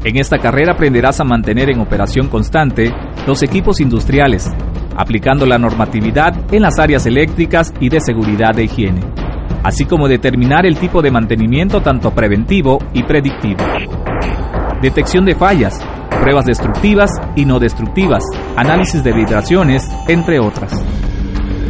En 0.04 0.18
esta 0.18 0.38
carrera 0.40 0.74
aprenderás 0.74 1.20
a 1.20 1.24
mantener 1.24 1.70
en 1.70 1.80
operación 1.80 2.28
constante 2.28 2.94
los 3.26 3.44
equipos 3.44 3.80
industriales, 3.82 4.50
aplicando 4.98 5.46
la 5.46 5.58
normatividad 5.58 6.34
en 6.54 6.64
las 6.64 6.80
áreas 6.80 7.06
eléctricas 7.06 7.74
y 7.80 7.90
de 7.90 8.02
seguridad 8.02 8.54
de 8.54 8.66
higiene 8.66 9.02
así 9.68 9.84
como 9.84 10.08
determinar 10.08 10.66
el 10.66 10.78
tipo 10.78 11.02
de 11.02 11.12
mantenimiento 11.12 11.82
tanto 11.82 12.12
preventivo 12.12 12.80
y 12.94 13.04
predictivo. 13.04 13.64
Detección 14.82 15.26
de 15.26 15.36
fallas, 15.36 15.78
pruebas 16.22 16.46
destructivas 16.46 17.12
y 17.36 17.44
no 17.44 17.60
destructivas, 17.60 18.24
análisis 18.56 19.04
de 19.04 19.12
vibraciones, 19.12 19.86
entre 20.08 20.40
otras. 20.40 20.72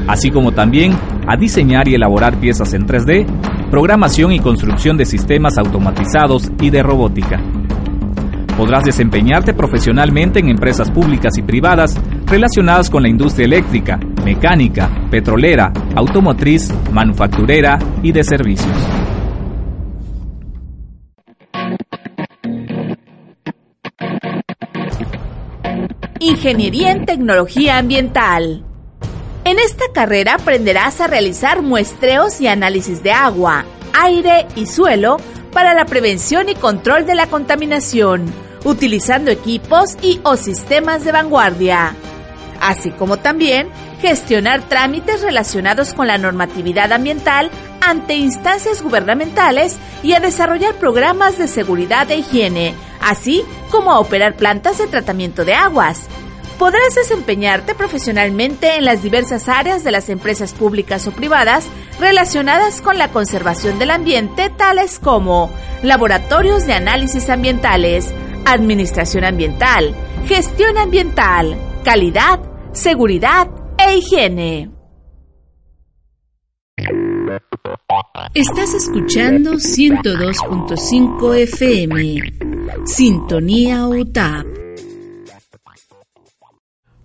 Así 0.07 0.29
como 0.29 0.51
también 0.51 0.93
a 1.27 1.35
diseñar 1.37 1.87
y 1.87 1.95
elaborar 1.95 2.37
piezas 2.39 2.73
en 2.73 2.85
3D, 2.85 3.25
programación 3.71 4.31
y 4.31 4.39
construcción 4.39 4.95
de 4.95 5.05
sistemas 5.05 5.57
automatizados 5.57 6.51
y 6.61 6.69
de 6.69 6.83
robótica. 6.83 7.41
Podrás 8.55 8.83
desempeñarte 8.83 9.53
profesionalmente 9.53 10.39
en 10.39 10.49
empresas 10.49 10.91
públicas 10.91 11.37
y 11.37 11.41
privadas 11.41 11.99
relacionadas 12.27 12.89
con 12.89 13.03
la 13.03 13.09
industria 13.09 13.45
eléctrica, 13.45 13.97
mecánica, 14.23 14.89
petrolera, 15.09 15.71
automotriz, 15.95 16.71
manufacturera 16.91 17.79
y 18.03 18.11
de 18.11 18.23
servicios. 18.23 18.75
Ingeniería 26.19 26.91
en 26.91 27.05
Tecnología 27.05 27.77
Ambiental. 27.77 28.63
En 29.45 29.59
esta 29.59 29.85
carrera 29.93 30.35
aprenderás 30.35 30.99
a 30.99 31.07
realizar 31.07 31.61
muestreos 31.61 32.41
y 32.41 32.47
análisis 32.47 33.01
de 33.01 33.11
agua, 33.11 33.63
aire 33.93 34.45
y 34.55 34.65
suelo 34.65 35.17
para 35.53 35.73
la 35.73 35.85
prevención 35.85 36.49
y 36.49 36.55
control 36.55 37.05
de 37.05 37.15
la 37.15 37.27
contaminación 37.27 38.25
utilizando 38.65 39.31
equipos 39.31 39.97
y 40.01 40.19
o 40.23 40.35
sistemas 40.35 41.03
de 41.03 41.11
vanguardia, 41.11 41.95
así 42.61 42.91
como 42.91 43.17
también 43.17 43.69
gestionar 44.01 44.61
trámites 44.63 45.21
relacionados 45.21 45.93
con 45.93 46.07
la 46.07 46.17
normatividad 46.17 46.91
ambiental 46.91 47.49
ante 47.81 48.15
instancias 48.15 48.81
gubernamentales 48.81 49.77
y 50.03 50.13
a 50.13 50.19
desarrollar 50.19 50.75
programas 50.75 51.37
de 51.37 51.47
seguridad 51.47 52.09
e 52.11 52.17
higiene, 52.17 52.73
así 53.01 53.43
como 53.71 53.91
a 53.91 53.99
operar 53.99 54.35
plantas 54.35 54.77
de 54.77 54.87
tratamiento 54.87 55.45
de 55.45 55.53
aguas. 55.53 56.07
Podrás 56.57 56.95
desempeñarte 56.95 57.75
profesionalmente 57.75 58.77
en 58.77 58.85
las 58.85 59.03
diversas 59.03 59.47
áreas 59.47 59.83
de 59.83 59.91
las 59.91 60.09
empresas 60.09 60.53
públicas 60.53 61.05
o 61.05 61.11
privadas 61.11 61.65
relacionadas 61.99 62.81
con 62.81 62.97
la 62.97 63.09
conservación 63.09 63.77
del 63.77 63.91
ambiente, 63.91 64.49
tales 64.49 64.97
como 64.97 65.51
laboratorios 65.83 66.65
de 66.65 66.73
análisis 66.73 67.29
ambientales, 67.29 68.11
administración 68.45 69.23
ambiental, 69.23 69.93
gestión 70.27 70.79
ambiental, 70.79 71.57
calidad, 71.87 72.41
seguridad 72.73 73.49
e 73.77 73.95
higiene. 73.95 74.69
Estás 78.33 78.73
escuchando 78.73 79.53
102.5 79.53 81.35
FM. 81.43 82.23
Sintonía 82.83 83.87
UTAP. 83.87 84.45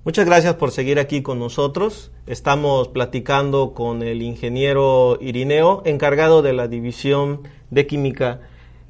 Muchas 0.03 0.27
gracias 0.27 0.57
por 0.57 0.73
seguir 0.73 0.99
aquí 0.99 1.23
con 1.23 1.39
nosotros. 1.39 2.11
Estamos 2.27 2.89
platicando 2.89 3.75
con 3.75 4.03
el 4.03 4.21
ingeniero 4.21 5.17
Irineo, 5.21 5.83
encargado 5.85 6.43
de 6.43 6.55
la 6.55 6.67
División 6.67 7.43
de 7.71 7.87
Química 7.87 8.41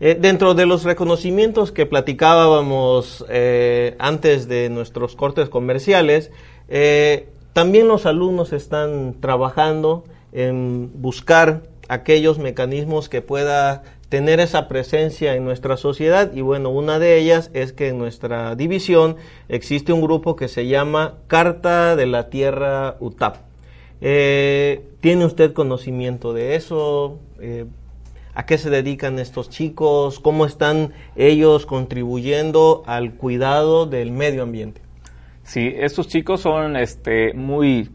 eh, 0.05 0.19
dentro 0.21 0.55
de 0.55 0.67
los 0.67 0.83
reconocimientos 0.83 1.71
que 1.71 1.87
platicábamos 1.87 3.25
eh, 3.29 3.95
antes 4.01 4.49
de 4.49 4.69
nuestros 4.69 5.15
cortes 5.15 5.49
comerciales, 5.49 6.33
eh, 6.69 7.29
también 7.53 7.87
los 7.87 8.05
alumnos 8.05 8.53
están 8.53 9.15
trabajando 9.21 10.03
en 10.33 10.91
buscar 11.01 11.63
aquellos 11.87 12.41
mecanismos 12.41 13.09
que 13.09 13.23
pueda 13.23 13.85
tener 14.09 14.41
esa 14.41 14.67
presencia 14.67 15.37
en 15.37 15.45
nuestra 15.45 15.77
sociedad 15.77 16.33
y 16.35 16.41
bueno, 16.41 16.71
una 16.71 16.99
de 16.99 17.17
ellas 17.19 17.53
es 17.55 17.73
que 17.73 17.87
en 17.87 17.99
nuestra 17.99 18.57
división 18.57 19.15
existe 19.49 19.93
un 19.93 20.01
grupo 20.01 20.35
que 20.35 20.49
se 20.49 20.67
llama 20.67 21.19
Carta 21.29 21.95
de 21.95 22.07
la 22.07 22.29
Tierra 22.29 22.97
UTAP. 22.99 23.37
¿Tiene 24.01 25.25
usted 25.25 25.53
conocimiento 25.53 26.33
de 26.33 26.57
eso? 26.57 27.21
A 28.35 28.47
qué 28.47 28.59
se 28.59 28.71
dedican 28.71 29.19
estos 29.19 29.51
chicos, 29.51 30.21
cómo 30.21 30.47
están 30.47 30.93
ellos 31.17 31.67
contribuyendo 31.67 32.83
al 32.87 33.15
cuidado 33.15 33.87
del 33.87 34.11
medio 34.13 34.43
ambiente. 34.43 34.81
Sí, 35.43 35.73
estos 35.77 36.09
chicos 36.09 36.41
son 36.41 36.77
este, 36.77 37.35
muy 37.35 37.91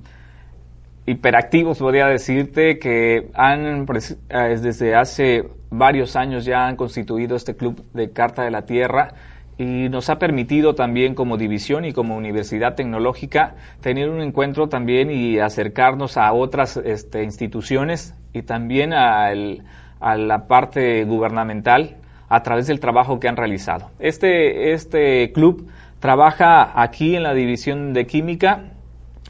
hiperactivos, 1.05 1.79
podría 1.79 2.07
decirte, 2.07 2.77
que 2.77 3.29
han 3.33 3.85
eh, 4.29 4.57
desde 4.61 4.95
hace 4.95 5.49
varios 5.69 6.15
años 6.15 6.45
ya 6.45 6.67
han 6.67 6.75
constituido 6.75 7.35
este 7.35 7.55
club 7.55 7.83
de 7.93 8.11
Carta 8.11 8.43
de 8.43 8.51
la 8.51 8.65
Tierra 8.65 9.13
y 9.57 9.89
nos 9.89 10.09
ha 10.09 10.19
permitido 10.19 10.75
también 10.75 11.15
como 11.15 11.37
división 11.37 11.85
y 11.85 11.93
como 11.93 12.15
universidad 12.15 12.75
tecnológica 12.75 13.55
tener 13.81 14.09
un 14.09 14.21
encuentro 14.21 14.69
también 14.69 15.09
y 15.09 15.39
acercarnos 15.39 16.17
a 16.17 16.31
otras 16.33 16.77
este, 16.77 17.23
instituciones 17.23 18.13
y 18.33 18.43
también 18.43 18.93
al 18.93 19.63
a 19.99 20.15
la 20.15 20.47
parte 20.47 21.03
gubernamental 21.05 21.97
a 22.29 22.43
través 22.43 22.67
del 22.67 22.79
trabajo 22.79 23.19
que 23.19 23.27
han 23.27 23.37
realizado. 23.37 23.91
Este, 23.99 24.73
este 24.73 25.31
club 25.31 25.67
trabaja 25.99 26.79
aquí 26.81 27.15
en 27.15 27.23
la 27.23 27.33
división 27.33 27.93
de 27.93 28.05
química. 28.05 28.71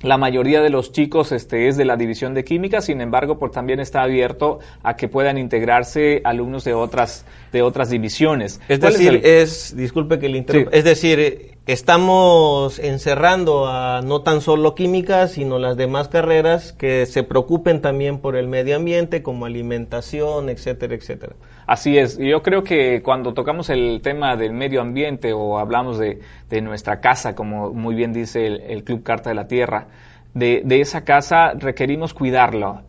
La 0.04 0.18
mayoría 0.18 0.62
de 0.62 0.70
los 0.70 0.92
chicos 0.92 1.32
este, 1.32 1.68
es 1.68 1.76
de 1.76 1.84
la 1.84 1.96
división 1.96 2.36
de 2.36 2.44
química, 2.44 2.82
sin 2.82 3.02
embargo, 3.02 3.40
pues, 3.40 3.52
también 3.52 3.80
está 3.80 4.04
abierto 4.04 4.60
a 4.84 4.96
que 4.96 5.08
puedan 5.08 5.40
integrarse 5.40 6.22
alumnos 6.24 6.64
de 6.64 6.76
otras, 6.76 7.26
de 7.52 7.64
otras 7.64 7.90
divisiones. 7.90 8.62
Es 8.68 8.80
decir, 8.80 9.22
es, 9.24 9.76
disculpe 9.76 10.20
que 10.20 10.30
le 10.30 10.38
interrumpa, 10.38 10.70
es 10.72 10.84
decir, 10.84 11.57
estamos 11.68 12.80
encerrando 12.80 13.68
a 13.68 14.02
no 14.02 14.22
tan 14.22 14.40
solo 14.40 14.74
química, 14.74 15.28
sino 15.28 15.60
las 15.60 15.76
demás 15.76 16.08
carreras 16.08 16.72
que 16.72 17.06
se 17.06 17.24
preocupen 17.24 17.82
también 17.82 18.20
por 18.20 18.38
el 18.38 18.48
medio 18.48 18.78
ambiente, 18.78 19.22
como 19.22 19.46
alimentación, 19.46 20.48
etcétera, 20.48 20.96
etcétera. 20.96 21.36
Así 21.68 21.98
es, 21.98 22.18
yo 22.18 22.42
creo 22.42 22.64
que 22.64 23.02
cuando 23.04 23.34
tocamos 23.34 23.70
el 23.70 24.00
tema 24.02 24.38
del 24.38 24.54
medio 24.54 24.80
ambiente 24.80 25.34
o 25.34 25.60
hablamos 25.60 26.00
de, 26.00 26.22
nuestra 26.62 27.02
casa, 27.02 27.36
como 27.36 27.74
muy 27.74 27.94
bien 27.94 28.14
dice 28.14 28.48
el, 28.48 28.86
Club 28.86 29.04
Carta 29.04 29.30
de 29.30 29.36
la 29.36 29.50
Tierra, 29.50 29.88
de, 30.34 30.64
esa 30.80 31.04
casa 31.04 31.52
requerimos 31.54 32.14
cuidarla. 32.14 32.84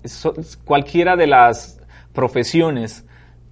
cualquiera 0.64 1.16
de 1.16 1.26
las 1.26 1.80
profesiones 2.12 3.04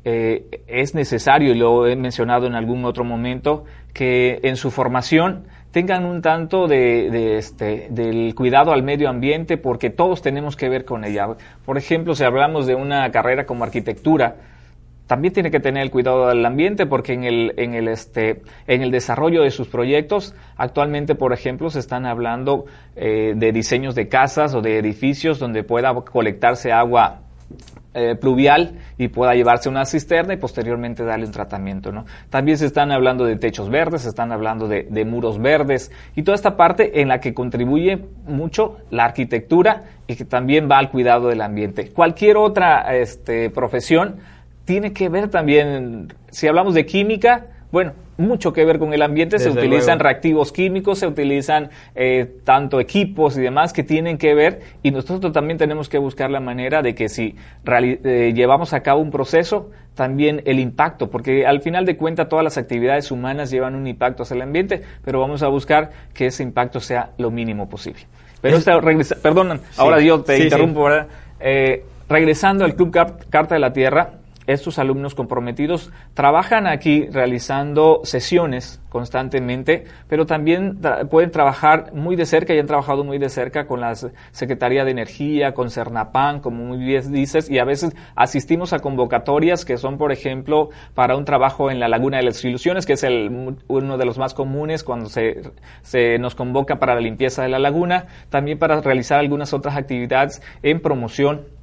eh, 0.08 0.62
es 0.68 0.94
necesario, 0.94 1.50
y 1.50 1.58
lo 1.58 1.84
he 1.88 1.96
mencionado 1.96 2.46
en 2.46 2.54
algún 2.54 2.84
otro 2.84 3.02
momento, 3.02 3.64
que 3.92 4.38
en 4.44 4.54
su 4.54 4.70
formación 4.70 5.48
tengan 5.72 6.04
un 6.04 6.22
tanto 6.22 6.68
de, 6.68 7.38
este, 7.38 7.88
del 7.90 8.32
cuidado 8.36 8.70
al 8.70 8.84
medio 8.84 9.08
ambiente, 9.08 9.56
porque 9.56 9.90
todos 9.90 10.22
tenemos 10.22 10.54
que 10.54 10.68
ver 10.68 10.84
con 10.84 11.04
ella. 11.04 11.26
Por 11.64 11.76
ejemplo, 11.76 12.14
si 12.14 12.22
hablamos 12.22 12.68
de 12.68 12.76
una 12.76 13.10
carrera 13.10 13.46
como 13.46 13.64
arquitectura, 13.64 14.36
también 15.08 15.34
tiene 15.34 15.50
que 15.50 15.58
tener 15.58 15.82
el 15.82 15.90
cuidado 15.90 16.28
del 16.28 16.46
ambiente 16.46 16.86
porque 16.86 17.12
en 17.12 17.24
el, 17.24 17.54
en 17.56 17.74
el, 17.74 17.88
este, 17.88 18.42
en 18.68 18.82
el 18.82 18.92
desarrollo 18.92 19.42
de 19.42 19.50
sus 19.50 19.66
proyectos, 19.66 20.36
actualmente, 20.56 21.16
por 21.16 21.32
ejemplo, 21.32 21.68
se 21.68 21.80
están 21.80 22.06
hablando 22.06 22.66
eh, 22.94 23.34
de 23.34 23.50
diseños 23.50 23.96
de 23.96 24.06
casas 24.06 24.54
o 24.54 24.60
de 24.60 24.78
edificios 24.78 25.40
donde 25.40 25.64
pueda 25.64 25.92
colectarse 25.94 26.70
agua 26.70 27.25
eh, 27.98 28.14
pluvial 28.14 28.74
y 28.98 29.08
pueda 29.08 29.34
llevarse 29.34 29.70
una 29.70 29.86
cisterna 29.86 30.34
y 30.34 30.36
posteriormente 30.36 31.02
darle 31.02 31.24
un 31.24 31.32
tratamiento. 31.32 31.92
¿no? 31.92 32.04
También 32.28 32.58
se 32.58 32.66
están 32.66 32.92
hablando 32.92 33.24
de 33.24 33.36
techos 33.36 33.70
verdes, 33.70 34.02
se 34.02 34.10
están 34.10 34.32
hablando 34.32 34.68
de, 34.68 35.04
muros 35.06 35.40
verdes 35.40 35.90
y 36.14 36.22
toda 36.22 36.34
esta 36.34 36.58
parte 36.58 37.00
en 37.00 37.08
la 37.08 37.20
que 37.20 37.32
contribuye 37.32 38.04
mucho 38.26 38.76
la 38.90 39.06
arquitectura 39.06 39.84
y 40.06 40.16
que 40.16 40.26
también 40.26 40.68
va 40.70 40.76
al 40.76 40.90
cuidado 40.90 41.28
del 41.28 41.40
ambiente. 41.40 41.90
Cualquier 41.90 42.36
otra 42.36 42.94
este, 42.94 43.48
profesión 43.48 44.16
tiene 44.66 44.92
que 44.92 45.08
ver 45.08 45.28
también, 45.28 46.12
si 46.30 46.48
hablamos 46.48 46.74
de 46.74 46.84
química, 46.84 47.46
bueno, 47.72 47.92
mucho 48.16 48.52
que 48.52 48.64
ver 48.64 48.78
con 48.78 48.94
el 48.94 49.02
ambiente, 49.02 49.38
se 49.38 49.50
utilizan 49.50 49.98
reactivos 49.98 50.52
químicos, 50.52 51.00
se 51.00 51.06
utilizan 51.06 51.70
eh, 51.94 52.26
tanto 52.44 52.80
equipos 52.80 53.36
y 53.36 53.42
demás 53.42 53.72
que 53.72 53.82
tienen 53.82 54.18
que 54.18 54.34
ver 54.34 54.60
y 54.82 54.90
nosotros 54.90 55.32
también 55.32 55.58
tenemos 55.58 55.88
que 55.88 55.98
buscar 55.98 56.30
la 56.30 56.40
manera 56.40 56.80
de 56.82 56.94
que 56.94 57.08
si 57.08 57.34
eh, 57.66 58.32
llevamos 58.34 58.72
a 58.72 58.80
cabo 58.80 59.00
un 59.00 59.10
proceso, 59.10 59.70
también 59.94 60.42
el 60.44 60.60
impacto, 60.60 61.10
porque 61.10 61.46
al 61.46 61.60
final 61.60 61.86
de 61.86 61.96
cuentas 61.96 62.28
todas 62.28 62.44
las 62.44 62.58
actividades 62.58 63.10
humanas 63.10 63.50
llevan 63.50 63.74
un 63.74 63.86
impacto 63.86 64.22
hacia 64.22 64.36
el 64.36 64.42
ambiente, 64.42 64.82
pero 65.04 65.20
vamos 65.20 65.42
a 65.42 65.48
buscar 65.48 65.90
que 66.14 66.26
ese 66.26 66.42
impacto 66.42 66.80
sea 66.80 67.10
lo 67.18 67.30
mínimo 67.30 67.68
posible. 67.68 68.02
Pero 68.42 68.58
esta, 68.58 68.78
perdón, 69.22 69.60
ahora 69.76 70.00
yo 70.00 70.22
te 70.22 70.44
interrumpo, 70.44 70.88
eh, 71.40 71.84
regresando 72.08 72.64
al 72.64 72.74
Club 72.74 72.90
Carta 73.30 73.54
de 73.54 73.60
la 73.60 73.72
Tierra, 73.72 74.10
estos 74.46 74.78
alumnos 74.78 75.14
comprometidos 75.14 75.90
trabajan 76.14 76.66
aquí 76.66 77.06
realizando 77.10 78.00
sesiones 78.04 78.80
constantemente, 78.88 79.84
pero 80.08 80.24
también 80.24 80.78
pueden 81.10 81.30
trabajar 81.30 81.92
muy 81.92 82.16
de 82.16 82.24
cerca 82.24 82.54
y 82.54 82.58
han 82.58 82.66
trabajado 82.66 83.04
muy 83.04 83.18
de 83.18 83.28
cerca 83.28 83.66
con 83.66 83.80
la 83.80 83.94
Secretaría 84.30 84.84
de 84.84 84.90
Energía, 84.90 85.52
con 85.52 85.70
Cernapan, 85.70 86.40
como 86.40 86.64
muy 86.64 86.78
bien 86.78 87.12
dices, 87.12 87.50
y 87.50 87.58
a 87.58 87.64
veces 87.64 87.94
asistimos 88.14 88.72
a 88.72 88.78
convocatorias 88.78 89.64
que 89.64 89.76
son, 89.76 89.98
por 89.98 90.12
ejemplo, 90.12 90.70
para 90.94 91.16
un 91.16 91.24
trabajo 91.24 91.70
en 91.70 91.78
la 91.78 91.88
Laguna 91.88 92.18
de 92.18 92.22
las 92.22 92.42
Ilusiones, 92.44 92.86
que 92.86 92.94
es 92.94 93.04
el, 93.04 93.56
uno 93.68 93.98
de 93.98 94.04
los 94.04 94.16
más 94.16 94.32
comunes 94.32 94.82
cuando 94.82 95.10
se, 95.10 95.42
se 95.82 96.18
nos 96.18 96.34
convoca 96.34 96.78
para 96.78 96.94
la 96.94 97.00
limpieza 97.00 97.42
de 97.42 97.48
la 97.48 97.58
laguna, 97.58 98.06
también 98.30 98.58
para 98.58 98.80
realizar 98.80 99.18
algunas 99.18 99.52
otras 99.52 99.76
actividades 99.76 100.40
en 100.62 100.80
promoción 100.80 101.56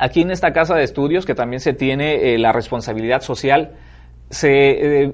Aquí 0.00 0.22
en 0.22 0.30
esta 0.30 0.54
casa 0.54 0.74
de 0.74 0.82
estudios, 0.82 1.26
que 1.26 1.34
también 1.34 1.60
se 1.60 1.74
tiene 1.74 2.32
eh, 2.32 2.38
la 2.38 2.52
responsabilidad 2.52 3.20
social, 3.20 3.72
se 4.30 5.08
eh, 5.08 5.12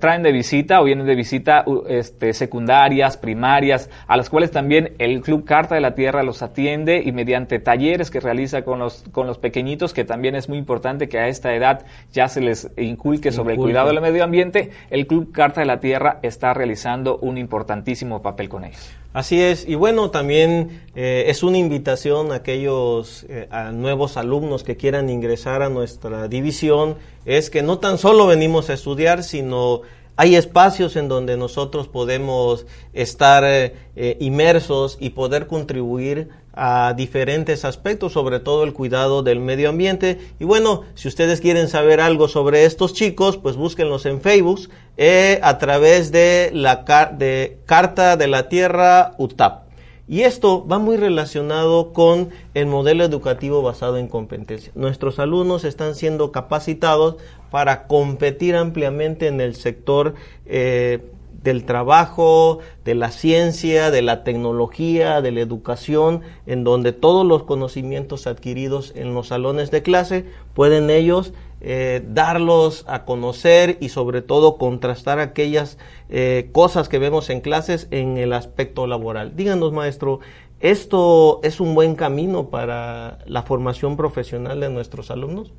traen, 0.00 0.22
de 0.24 0.32
visita 0.32 0.80
o 0.80 0.84
vienen 0.84 1.06
de 1.06 1.14
visita 1.14 1.64
este, 1.88 2.32
secundarias, 2.32 3.16
primarias, 3.16 3.88
a 4.08 4.16
las 4.16 4.28
cuales 4.28 4.50
también 4.50 4.94
el 4.98 5.20
Club 5.20 5.44
Carta 5.44 5.76
de 5.76 5.80
la 5.80 5.94
Tierra 5.94 6.24
los 6.24 6.42
atiende 6.42 7.00
y 7.04 7.12
mediante 7.12 7.60
talleres 7.60 8.10
que 8.10 8.18
realiza 8.18 8.62
con 8.62 8.80
los, 8.80 9.04
con 9.12 9.28
los 9.28 9.38
pequeñitos, 9.38 9.94
que 9.94 10.04
también 10.04 10.34
es 10.34 10.48
muy 10.48 10.58
importante 10.58 11.08
que 11.08 11.20
a 11.20 11.28
esta 11.28 11.54
edad 11.54 11.86
ya 12.12 12.26
se 12.26 12.40
les 12.40 12.68
inculque 12.78 13.30
sobre 13.30 13.54
el 13.54 13.60
cuidado 13.60 13.92
del 13.92 14.00
medio 14.00 14.24
ambiente, 14.24 14.70
el 14.90 15.06
Club 15.06 15.30
Carta 15.30 15.60
de 15.60 15.66
la 15.66 15.78
Tierra 15.78 16.18
está 16.22 16.52
realizando 16.52 17.18
un 17.18 17.38
importantísimo 17.38 18.22
papel 18.22 18.48
con 18.48 18.64
ellos. 18.64 18.99
Así 19.12 19.42
es, 19.42 19.66
y 19.66 19.74
bueno, 19.74 20.12
también 20.12 20.82
eh, 20.94 21.24
es 21.26 21.42
una 21.42 21.58
invitación 21.58 22.30
a 22.30 22.36
aquellos 22.36 23.26
eh, 23.28 23.48
a 23.50 23.72
nuevos 23.72 24.16
alumnos 24.16 24.62
que 24.62 24.76
quieran 24.76 25.10
ingresar 25.10 25.62
a 25.62 25.68
nuestra 25.68 26.28
división, 26.28 26.94
es 27.24 27.50
que 27.50 27.62
no 27.62 27.80
tan 27.80 27.98
solo 27.98 28.28
venimos 28.28 28.70
a 28.70 28.74
estudiar, 28.74 29.24
sino 29.24 29.82
hay 30.14 30.36
espacios 30.36 30.94
en 30.94 31.08
donde 31.08 31.36
nosotros 31.36 31.88
podemos 31.88 32.66
estar 32.92 33.42
eh, 33.44 34.16
inmersos 34.20 34.96
y 35.00 35.10
poder 35.10 35.48
contribuir 35.48 36.28
a 36.52 36.94
diferentes 36.96 37.64
aspectos, 37.64 38.12
sobre 38.12 38.40
todo 38.40 38.64
el 38.64 38.72
cuidado 38.72 39.22
del 39.22 39.40
medio 39.40 39.68
ambiente. 39.68 40.18
Y 40.38 40.44
bueno, 40.44 40.82
si 40.94 41.08
ustedes 41.08 41.40
quieren 41.40 41.68
saber 41.68 42.00
algo 42.00 42.28
sobre 42.28 42.64
estos 42.64 42.92
chicos, 42.92 43.38
pues 43.38 43.56
búsquenlos 43.56 44.06
en 44.06 44.20
Facebook 44.20 44.68
eh, 44.96 45.40
a 45.42 45.58
través 45.58 46.12
de 46.12 46.50
la 46.52 46.84
de 47.12 47.58
Carta 47.66 48.16
de 48.16 48.28
la 48.28 48.48
Tierra 48.48 49.12
UTAP. 49.18 49.70
Y 50.10 50.22
esto 50.22 50.66
va 50.66 50.80
muy 50.80 50.96
relacionado 50.96 51.92
con 51.92 52.30
el 52.54 52.66
modelo 52.66 53.04
educativo 53.04 53.62
basado 53.62 53.96
en 53.96 54.08
competencia. 54.08 54.72
Nuestros 54.74 55.20
alumnos 55.20 55.62
están 55.62 55.94
siendo 55.94 56.32
capacitados 56.32 57.14
para 57.52 57.86
competir 57.86 58.56
ampliamente 58.56 59.28
en 59.28 59.40
el 59.40 59.54
sector 59.54 60.14
eh, 60.46 60.98
del 61.42 61.64
trabajo, 61.64 62.58
de 62.84 62.94
la 62.94 63.10
ciencia, 63.10 63.90
de 63.90 64.02
la 64.02 64.24
tecnología, 64.24 65.20
de 65.22 65.32
la 65.32 65.40
educación, 65.40 66.20
en 66.46 66.64
donde 66.64 66.92
todos 66.92 67.26
los 67.26 67.44
conocimientos 67.44 68.26
adquiridos 68.26 68.92
en 68.94 69.14
los 69.14 69.28
salones 69.28 69.70
de 69.70 69.82
clase 69.82 70.26
pueden 70.54 70.90
ellos 70.90 71.32
eh, 71.62 72.02
darlos 72.08 72.84
a 72.88 73.04
conocer 73.04 73.76
y 73.80 73.90
sobre 73.90 74.22
todo 74.22 74.56
contrastar 74.56 75.18
aquellas 75.18 75.76
eh, 76.08 76.48
cosas 76.52 76.88
que 76.88 76.98
vemos 76.98 77.28
en 77.28 77.40
clases 77.40 77.86
en 77.90 78.16
el 78.16 78.32
aspecto 78.32 78.86
laboral. 78.86 79.36
Díganos, 79.36 79.72
maestro, 79.72 80.20
¿esto 80.60 81.40
es 81.42 81.60
un 81.60 81.74
buen 81.74 81.96
camino 81.96 82.48
para 82.48 83.18
la 83.26 83.42
formación 83.42 83.96
profesional 83.96 84.60
de 84.60 84.70
nuestros 84.70 85.10
alumnos? 85.10 85.52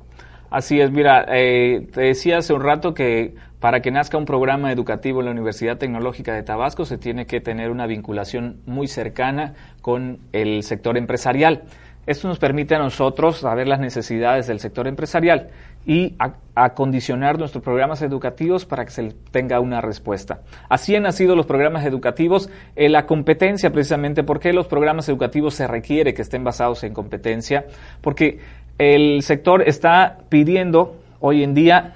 Así 0.50 0.80
es, 0.80 0.90
mira, 0.90 1.24
eh, 1.28 1.86
te 1.92 2.02
decía 2.02 2.38
hace 2.38 2.52
un 2.52 2.62
rato 2.62 2.94
que 2.94 3.34
para 3.62 3.80
que 3.80 3.92
nazca 3.92 4.18
un 4.18 4.24
programa 4.24 4.72
educativo 4.72 5.20
en 5.20 5.26
la 5.26 5.30
Universidad 5.30 5.78
Tecnológica 5.78 6.34
de 6.34 6.42
Tabasco 6.42 6.84
se 6.84 6.98
tiene 6.98 7.26
que 7.26 7.40
tener 7.40 7.70
una 7.70 7.86
vinculación 7.86 8.56
muy 8.66 8.88
cercana 8.88 9.54
con 9.80 10.18
el 10.32 10.64
sector 10.64 10.98
empresarial. 10.98 11.62
Esto 12.04 12.26
nos 12.26 12.40
permite 12.40 12.74
a 12.74 12.80
nosotros 12.80 13.38
saber 13.38 13.68
las 13.68 13.78
necesidades 13.78 14.48
del 14.48 14.58
sector 14.58 14.88
empresarial 14.88 15.50
y 15.86 16.16
acondicionar 16.56 17.38
nuestros 17.38 17.62
programas 17.62 18.02
educativos 18.02 18.66
para 18.66 18.84
que 18.84 18.90
se 18.90 19.14
tenga 19.30 19.60
una 19.60 19.80
respuesta. 19.80 20.40
Así 20.68 20.96
han 20.96 21.04
nacido 21.04 21.36
los 21.36 21.46
programas 21.46 21.86
educativos, 21.86 22.50
en 22.74 22.90
la 22.90 23.06
competencia 23.06 23.70
precisamente, 23.70 24.24
¿por 24.24 24.40
qué 24.40 24.52
los 24.52 24.66
programas 24.66 25.08
educativos 25.08 25.54
se 25.54 25.68
requiere 25.68 26.14
que 26.14 26.22
estén 26.22 26.42
basados 26.42 26.82
en 26.82 26.92
competencia? 26.92 27.66
Porque 28.00 28.40
el 28.78 29.22
sector 29.22 29.62
está 29.62 30.18
pidiendo 30.28 30.96
hoy 31.20 31.44
en 31.44 31.54
día 31.54 31.92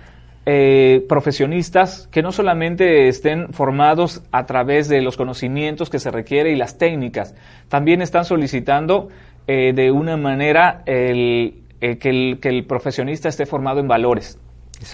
eh, 0.49 1.05
profesionistas 1.09 2.09
que 2.13 2.23
no 2.23 2.31
solamente 2.31 3.09
estén 3.09 3.53
formados 3.53 4.23
a 4.31 4.47
través 4.47 4.89
de 4.89 5.03
los 5.03 5.17
conocimientos 5.17 5.91
que 5.91 5.99
se 5.99 6.13
requiere 6.13 6.53
y 6.53 6.55
las 6.55 6.79
técnicas, 6.79 7.35
también 7.69 8.01
están 8.01 8.25
solicitando 8.25 9.09
eh, 9.49 9.73
de 9.75 9.91
una 9.91 10.17
manera 10.17 10.85
el, 10.87 11.65
eh, 11.81 11.99
que, 11.99 12.11
el, 12.11 12.39
que, 12.41 12.49
el, 12.51 12.65
profesionista 12.65 13.29
esté 13.29 13.45
formado 13.45 13.81
en 13.81 13.89
valores. 13.89 14.39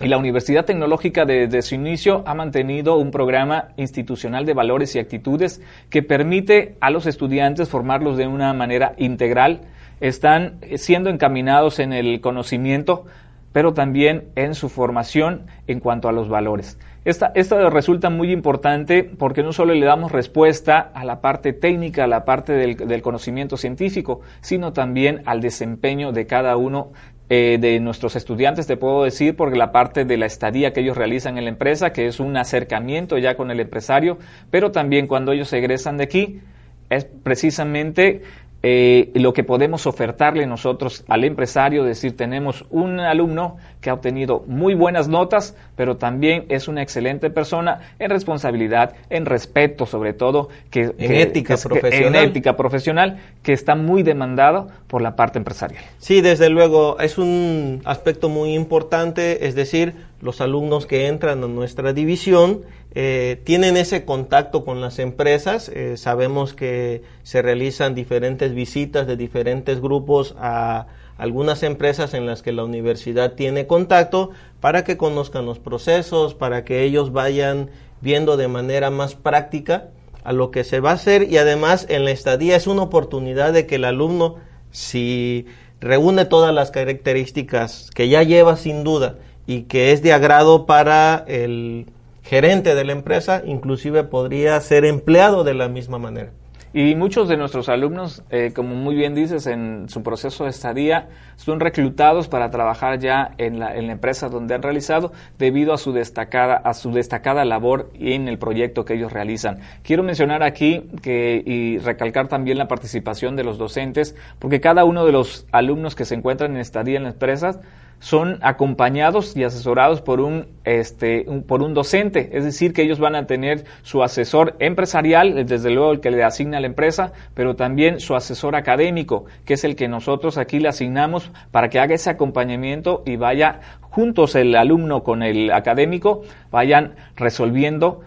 Y 0.00 0.08
la 0.08 0.16
Universidad 0.16 0.64
Tecnológica 0.64 1.26
desde 1.26 1.60
su 1.60 1.74
inicio 1.74 2.24
ha 2.26 2.32
mantenido 2.32 2.96
un 2.96 3.10
programa 3.10 3.68
institucional 3.76 4.46
de 4.46 4.54
valores 4.54 4.96
y 4.96 5.00
actitudes 5.00 5.60
que 5.90 6.02
permite 6.02 6.76
a 6.80 6.88
los 6.88 7.04
estudiantes 7.04 7.68
formarlos 7.68 8.16
de 8.16 8.26
una 8.26 8.54
manera 8.54 8.94
integral. 8.96 9.60
Están 10.00 10.60
siendo 10.76 11.10
encaminados 11.10 11.78
en 11.78 11.92
el 11.92 12.22
conocimiento, 12.22 13.04
pero 13.52 13.74
también 13.74 14.28
en 14.34 14.54
su 14.54 14.68
formación 14.68 15.46
en 15.66 15.80
cuanto 15.80 16.08
a 16.08 16.12
los 16.12 16.28
valores. 16.28 16.78
Esta, 17.04 17.32
esto 17.34 17.68
resulta 17.68 18.10
muy 18.10 18.30
importante 18.30 19.02
porque 19.02 19.42
no 19.42 19.52
solo 19.52 19.74
le 19.74 19.84
damos 19.84 20.12
respuesta 20.12 20.78
a 20.94 21.04
la 21.04 21.20
parte 21.20 21.52
técnica, 21.52 22.04
a 22.04 22.06
la 22.06 22.24
parte 22.24 22.52
del, 22.52 23.02
conocimiento 23.02 23.56
científico, 23.56 24.20
sino 24.40 24.72
también 24.72 25.22
al 25.26 25.40
desempeño 25.40 26.12
de 26.12 26.26
cada 26.26 26.56
uno 26.56 26.92
eh, 27.28 27.58
de 27.60 27.80
nuestros 27.80 28.14
estudiantes, 28.14 28.66
te 28.66 28.76
puedo 28.76 29.02
decir, 29.02 29.34
porque 29.34 29.56
la 29.56 29.72
parte 29.72 30.04
de 30.04 30.16
la 30.16 30.26
estadía 30.26 30.72
que 30.72 30.80
ellos 30.80 30.96
realizan 30.96 31.38
en 31.38 31.44
la 31.44 31.50
empresa, 31.50 31.92
que 31.92 32.06
es 32.06 32.20
un 32.20 32.36
acercamiento 32.36 33.18
ya 33.18 33.36
con 33.36 33.50
el 33.50 33.58
empresario, 33.58 34.18
pero 34.50 34.70
también 34.70 35.06
cuando 35.08 35.32
ellos 35.32 35.52
egresan 35.52 35.96
de 35.96 36.04
aquí, 36.04 36.40
es 36.88 37.04
precisamente 37.04 38.22
eh, 38.62 39.10
lo 39.14 39.32
que 39.32 39.42
podemos 39.42 39.86
ofertarle 39.86 40.46
nosotros 40.46 41.04
al 41.08 41.24
empresario, 41.24 41.82
decir, 41.82 42.16
tenemos 42.16 42.64
un 42.70 43.00
alumno 43.00 43.56
que 43.80 43.90
ha 43.90 43.94
obtenido 43.94 44.44
muy 44.46 44.74
buenas 44.74 45.08
notas, 45.08 45.56
pero 45.74 45.96
también 45.96 46.44
es 46.48 46.68
una 46.68 46.82
excelente 46.82 47.28
persona 47.30 47.80
en 47.98 48.10
responsabilidad, 48.10 48.94
en 49.10 49.26
respeto 49.26 49.84
sobre 49.86 50.12
todo, 50.12 50.48
que, 50.70 50.94
en 50.98 51.12
ética 51.12 51.56
profesional. 51.56 52.14
En 52.14 52.28
ética 52.30 52.56
profesional, 52.56 53.18
que 53.42 53.52
está 53.52 53.74
muy 53.74 54.04
demandado 54.04 54.68
por 54.86 55.02
la 55.02 55.16
parte 55.16 55.38
empresarial. 55.38 55.82
Sí, 55.98 56.20
desde 56.20 56.48
luego, 56.48 57.00
es 57.00 57.18
un 57.18 57.82
aspecto 57.84 58.28
muy 58.28 58.54
importante, 58.54 59.46
es 59.46 59.56
decir, 59.56 59.94
los 60.22 60.40
alumnos 60.40 60.86
que 60.86 61.08
entran 61.08 61.42
a 61.42 61.48
nuestra 61.48 61.92
división 61.92 62.62
eh, 62.94 63.40
tienen 63.44 63.76
ese 63.76 64.04
contacto 64.04 64.64
con 64.64 64.80
las 64.80 65.00
empresas. 65.00 65.68
Eh, 65.68 65.96
sabemos 65.96 66.54
que 66.54 67.02
se 67.24 67.42
realizan 67.42 67.94
diferentes 67.94 68.54
visitas 68.54 69.06
de 69.08 69.16
diferentes 69.16 69.80
grupos 69.80 70.34
a 70.38 70.86
algunas 71.18 71.64
empresas 71.64 72.14
en 72.14 72.24
las 72.24 72.40
que 72.40 72.52
la 72.52 72.64
universidad 72.64 73.32
tiene 73.32 73.66
contacto 73.66 74.30
para 74.60 74.84
que 74.84 74.96
conozcan 74.96 75.44
los 75.44 75.58
procesos, 75.58 76.34
para 76.34 76.64
que 76.64 76.84
ellos 76.84 77.12
vayan 77.12 77.70
viendo 78.00 78.36
de 78.36 78.48
manera 78.48 78.90
más 78.90 79.16
práctica 79.16 79.88
a 80.22 80.32
lo 80.32 80.52
que 80.52 80.62
se 80.62 80.78
va 80.78 80.90
a 80.90 80.94
hacer 80.94 81.30
y 81.30 81.38
además 81.38 81.86
en 81.88 82.04
la 82.04 82.12
estadía 82.12 82.56
es 82.56 82.68
una 82.68 82.82
oportunidad 82.82 83.52
de 83.52 83.66
que 83.66 83.74
el 83.74 83.84
alumno, 83.84 84.36
si 84.70 85.46
reúne 85.80 86.24
todas 86.26 86.54
las 86.54 86.70
características 86.70 87.90
que 87.92 88.08
ya 88.08 88.22
lleva 88.22 88.56
sin 88.56 88.84
duda, 88.84 89.16
y 89.52 89.62
que 89.64 89.92
es 89.92 90.02
de 90.02 90.12
agrado 90.12 90.64
para 90.64 91.24
el 91.26 91.86
gerente 92.22 92.74
de 92.74 92.84
la 92.84 92.92
empresa, 92.92 93.42
inclusive 93.44 94.04
podría 94.04 94.58
ser 94.60 94.84
empleado 94.86 95.44
de 95.44 95.54
la 95.54 95.68
misma 95.68 95.98
manera. 95.98 96.30
Y 96.74 96.94
muchos 96.94 97.28
de 97.28 97.36
nuestros 97.36 97.68
alumnos, 97.68 98.22
eh, 98.30 98.52
como 98.54 98.74
muy 98.74 98.94
bien 98.94 99.14
dices, 99.14 99.46
en 99.46 99.90
su 99.90 100.02
proceso 100.02 100.44
de 100.44 100.50
estadía, 100.50 101.10
son 101.36 101.60
reclutados 101.60 102.28
para 102.28 102.48
trabajar 102.48 102.98
ya 102.98 103.32
en 103.36 103.58
la, 103.58 103.76
en 103.76 103.88
la, 103.88 103.92
empresa 103.92 104.30
donde 104.30 104.54
han 104.54 104.62
realizado 104.62 105.12
debido 105.38 105.74
a 105.74 105.78
su, 105.78 105.92
destacada, 105.92 106.54
a 106.54 106.72
su 106.72 106.90
destacada 106.90 107.44
labor 107.44 107.90
en 107.92 108.26
el 108.26 108.38
proyecto 108.38 108.86
que 108.86 108.94
ellos 108.94 109.12
realizan. 109.12 109.58
Quiero 109.82 110.02
mencionar 110.02 110.42
aquí 110.42 110.88
que, 111.02 111.42
y 111.44 111.76
recalcar 111.76 112.28
también 112.28 112.56
la 112.56 112.68
participación 112.68 113.36
de 113.36 113.44
los 113.44 113.58
docentes, 113.58 114.16
porque 114.38 114.62
cada 114.62 114.86
uno 114.86 115.04
de 115.04 115.12
los 115.12 115.46
alumnos 115.52 115.94
que 115.94 116.06
se 116.06 116.14
encuentran 116.14 116.52
en 116.52 116.62
estadía 116.62 116.96
en 116.96 117.02
las 117.02 117.12
empresas 117.12 117.60
son 118.02 118.40
acompañados 118.42 119.36
y 119.36 119.44
asesorados 119.44 120.02
por 120.02 120.20
un, 120.20 120.48
este, 120.64 121.24
por 121.46 121.62
un 121.62 121.72
docente, 121.72 122.30
es 122.32 122.42
decir, 122.42 122.72
que 122.72 122.82
ellos 122.82 122.98
van 122.98 123.14
a 123.14 123.26
tener 123.26 123.64
su 123.82 124.02
asesor 124.02 124.56
empresarial, 124.58 125.46
desde 125.46 125.70
luego 125.70 125.92
el 125.92 126.00
que 126.00 126.10
le 126.10 126.24
asigna 126.24 126.58
la 126.58 126.66
empresa, 126.66 127.12
pero 127.34 127.54
también 127.54 128.00
su 128.00 128.16
asesor 128.16 128.56
académico, 128.56 129.26
que 129.44 129.54
es 129.54 129.62
el 129.62 129.76
que 129.76 129.86
nosotros 129.86 130.36
aquí 130.36 130.58
le 130.58 130.68
asignamos 130.68 131.30
para 131.52 131.68
que 131.68 131.78
haga 131.78 131.94
ese 131.94 132.10
acompañamiento 132.10 133.04
y 133.06 133.14
vaya 133.14 133.60
juntos 133.82 134.34
el 134.34 134.56
alumno 134.56 135.04
con 135.04 135.22
el 135.22 135.52
académico, 135.52 136.22
vayan 136.50 136.96
resolviendo 137.14 138.00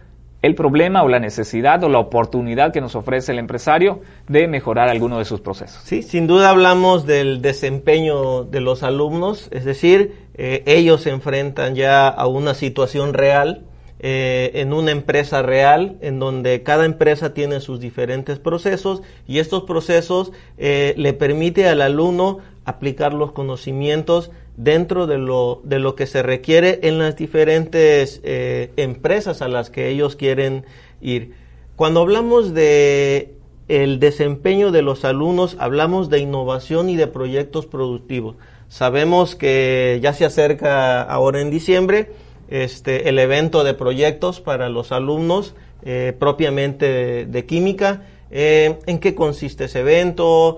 el 0.45 0.53
problema 0.53 1.01
o 1.01 1.07
la 1.07 1.19
necesidad 1.19 1.83
o 1.83 1.89
la 1.89 1.97
oportunidad 1.97 2.71
que 2.71 2.79
nos 2.79 2.95
ofrece 2.95 3.31
el 3.31 3.39
empresario 3.39 4.01
de 4.27 4.47
mejorar 4.47 4.89
alguno 4.89 5.17
de 5.17 5.25
sus 5.25 5.41
procesos. 5.41 5.81
Sí, 5.83 6.03
sin 6.03 6.27
duda 6.27 6.51
hablamos 6.51 7.07
del 7.07 7.41
desempeño 7.41 8.43
de 8.43 8.61
los 8.61 8.83
alumnos, 8.83 9.49
es 9.51 9.65
decir, 9.65 10.13
eh, 10.35 10.61
ellos 10.67 11.01
se 11.01 11.09
enfrentan 11.09 11.73
ya 11.73 12.07
a 12.07 12.27
una 12.27 12.53
situación 12.53 13.15
real, 13.15 13.63
eh, 13.99 14.51
en 14.61 14.71
una 14.71 14.91
empresa 14.91 15.41
real, 15.41 15.97
en 16.01 16.19
donde 16.19 16.61
cada 16.61 16.85
empresa 16.85 17.33
tiene 17.33 17.59
sus 17.59 17.79
diferentes 17.79 18.37
procesos 18.37 19.01
y 19.25 19.39
estos 19.39 19.63
procesos 19.63 20.31
eh, 20.59 20.93
le 20.95 21.13
permite 21.13 21.67
al 21.67 21.81
alumno 21.81 22.37
aplicar 22.65 23.15
los 23.15 23.31
conocimientos 23.31 24.29
dentro 24.57 25.07
de 25.07 25.17
lo, 25.17 25.61
de 25.63 25.79
lo 25.79 25.95
que 25.95 26.07
se 26.07 26.23
requiere 26.23 26.79
en 26.83 26.97
las 26.99 27.15
diferentes 27.15 28.21
eh, 28.23 28.71
empresas 28.77 29.41
a 29.41 29.47
las 29.47 29.69
que 29.69 29.89
ellos 29.89 30.15
quieren 30.15 30.65
ir. 31.01 31.33
Cuando 31.75 32.01
hablamos 32.01 32.53
de 32.53 33.33
el 33.67 33.99
desempeño 33.99 34.71
de 34.71 34.81
los 34.81 35.03
alumnos, 35.05 35.57
hablamos 35.59 36.09
de 36.09 36.19
innovación 36.19 36.89
y 36.89 36.95
de 36.95 37.07
proyectos 37.07 37.65
productivos. 37.65 38.35
Sabemos 38.69 39.35
que 39.35 39.99
ya 40.01 40.13
se 40.13 40.25
acerca 40.25 41.01
ahora 41.01 41.41
en 41.41 41.49
diciembre 41.49 42.11
este, 42.47 43.09
el 43.09 43.19
evento 43.19 43.63
de 43.63 43.73
proyectos 43.73 44.39
para 44.39 44.69
los 44.69 44.91
alumnos 44.91 45.55
eh, 45.83 46.13
propiamente 46.17 47.25
de, 47.25 47.45
química. 47.45 48.03
Eh, 48.31 48.79
¿En 48.85 48.99
qué 48.99 49.15
consiste 49.15 49.65
ese 49.65 49.81
evento? 49.81 50.57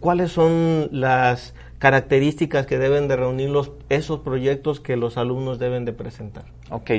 ¿Cuáles 0.00 0.32
son 0.32 0.88
las 0.90 1.54
características 1.80 2.66
que 2.66 2.76
deben 2.76 3.08
de 3.08 3.16
reunir 3.16 3.48
los, 3.48 3.72
esos 3.88 4.20
proyectos 4.20 4.80
que 4.80 4.96
los 4.96 5.16
alumnos 5.16 5.58
deben 5.58 5.86
de 5.86 5.94
presentar. 5.94 6.44
Ok, 6.68 6.90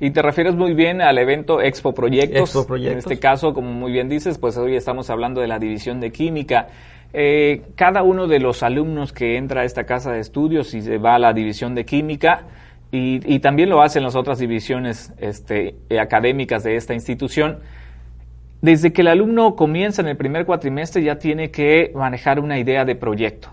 y 0.00 0.10
te 0.10 0.22
refieres 0.22 0.54
muy 0.54 0.72
bien 0.72 1.02
al 1.02 1.18
evento 1.18 1.60
Expo 1.60 1.92
Proyectos. 1.92 2.48
Expo 2.48 2.66
Proyectos. 2.66 2.92
En 2.92 2.98
este 2.98 3.18
caso, 3.20 3.52
como 3.52 3.70
muy 3.70 3.92
bien 3.92 4.08
dices, 4.08 4.38
pues 4.38 4.56
hoy 4.56 4.76
estamos 4.76 5.10
hablando 5.10 5.42
de 5.42 5.46
la 5.46 5.58
división 5.58 6.00
de 6.00 6.10
química. 6.10 6.68
Eh, 7.12 7.64
cada 7.74 8.02
uno 8.02 8.26
de 8.28 8.38
los 8.38 8.62
alumnos 8.62 9.12
que 9.12 9.36
entra 9.36 9.60
a 9.60 9.64
esta 9.64 9.84
casa 9.84 10.10
de 10.12 10.20
estudios 10.20 10.72
y 10.72 10.80
se 10.80 10.96
va 10.96 11.16
a 11.16 11.18
la 11.18 11.34
división 11.34 11.74
de 11.74 11.84
química, 11.84 12.46
y, 12.90 13.20
y 13.30 13.40
también 13.40 13.68
lo 13.68 13.82
hacen 13.82 14.02
las 14.02 14.16
otras 14.16 14.38
divisiones 14.38 15.12
este, 15.18 15.74
académicas 16.00 16.64
de 16.64 16.76
esta 16.76 16.94
institución, 16.94 17.58
desde 18.62 18.90
que 18.94 19.02
el 19.02 19.08
alumno 19.08 19.54
comienza 19.54 20.00
en 20.00 20.08
el 20.08 20.16
primer 20.16 20.46
cuatrimestre 20.46 21.02
ya 21.02 21.16
tiene 21.16 21.50
que 21.50 21.92
manejar 21.94 22.40
una 22.40 22.58
idea 22.58 22.86
de 22.86 22.94
proyecto. 22.94 23.50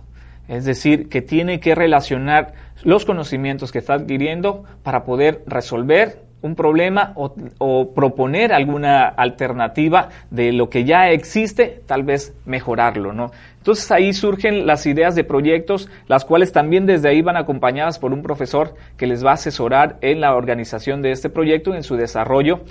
Es 0.48 0.66
decir, 0.66 1.10
que 1.10 1.22
tiene 1.22 1.60
que 1.60 1.76
relacionar 1.76 2.54
los 2.84 3.06
conocimientos 3.06 3.72
que 3.72 3.80
está 3.80 3.96
adquiriendo 3.96 4.64
para 4.84 5.04
poder 5.04 5.44
resolver 5.46 6.28
un 6.42 6.56
problema 6.56 7.14
o, 7.16 7.94
proponer 7.94 8.54
alguna 8.54 9.08
alternativa 9.08 10.10
de 10.30 10.52
lo 10.52 10.70
que 10.70 10.84
ya 10.86 11.10
existe, 11.10 11.82
tal 11.86 12.04
vez 12.04 12.34
mejorarlo, 12.46 13.12
¿no? 13.12 13.32
Entonces 13.58 13.92
ahí 13.92 14.14
surgen 14.14 14.68
las 14.68 14.86
ideas 14.86 15.16
de 15.16 15.24
proyectos, 15.24 15.90
las 16.08 16.26
cuales 16.26 16.52
también 16.52 16.86
desde 16.86 17.10
ahí 17.10 17.22
van 17.22 17.38
acompañadas 17.38 18.00
por 18.00 18.14
un 18.14 18.22
profesor 18.22 18.76
que 18.98 19.08
les 19.08 19.26
va 19.26 19.32
a 19.32 19.34
asesorar 19.34 19.98
en 20.02 20.22
la 20.22 20.36
organización 20.36 21.02
de 21.02 21.12
este 21.12 21.30
proyecto 21.30 21.74
en 21.74 21.84
su 21.84 21.96
desarrollo. 21.96 22.62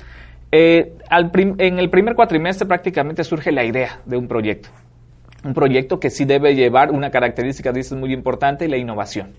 Eh, 0.52 0.92
en 1.10 1.78
el 1.78 1.90
primer 1.90 2.14
cuatrimestre 2.14 2.66
prácticamente 2.66 3.24
surge 3.24 3.50
la 3.50 3.64
idea 3.64 4.00
de 4.06 4.16
un 4.16 4.28
proyecto 4.28 4.70
un 5.46 5.54
proyecto 5.54 6.00
que 6.00 6.10
sí 6.10 6.24
debe 6.24 6.54
llevar 6.54 6.90
una 6.90 7.10
característica, 7.10 7.72
dices, 7.72 7.96
muy 7.96 8.12
importante, 8.12 8.68
la 8.68 8.76
innovación. 8.76 9.34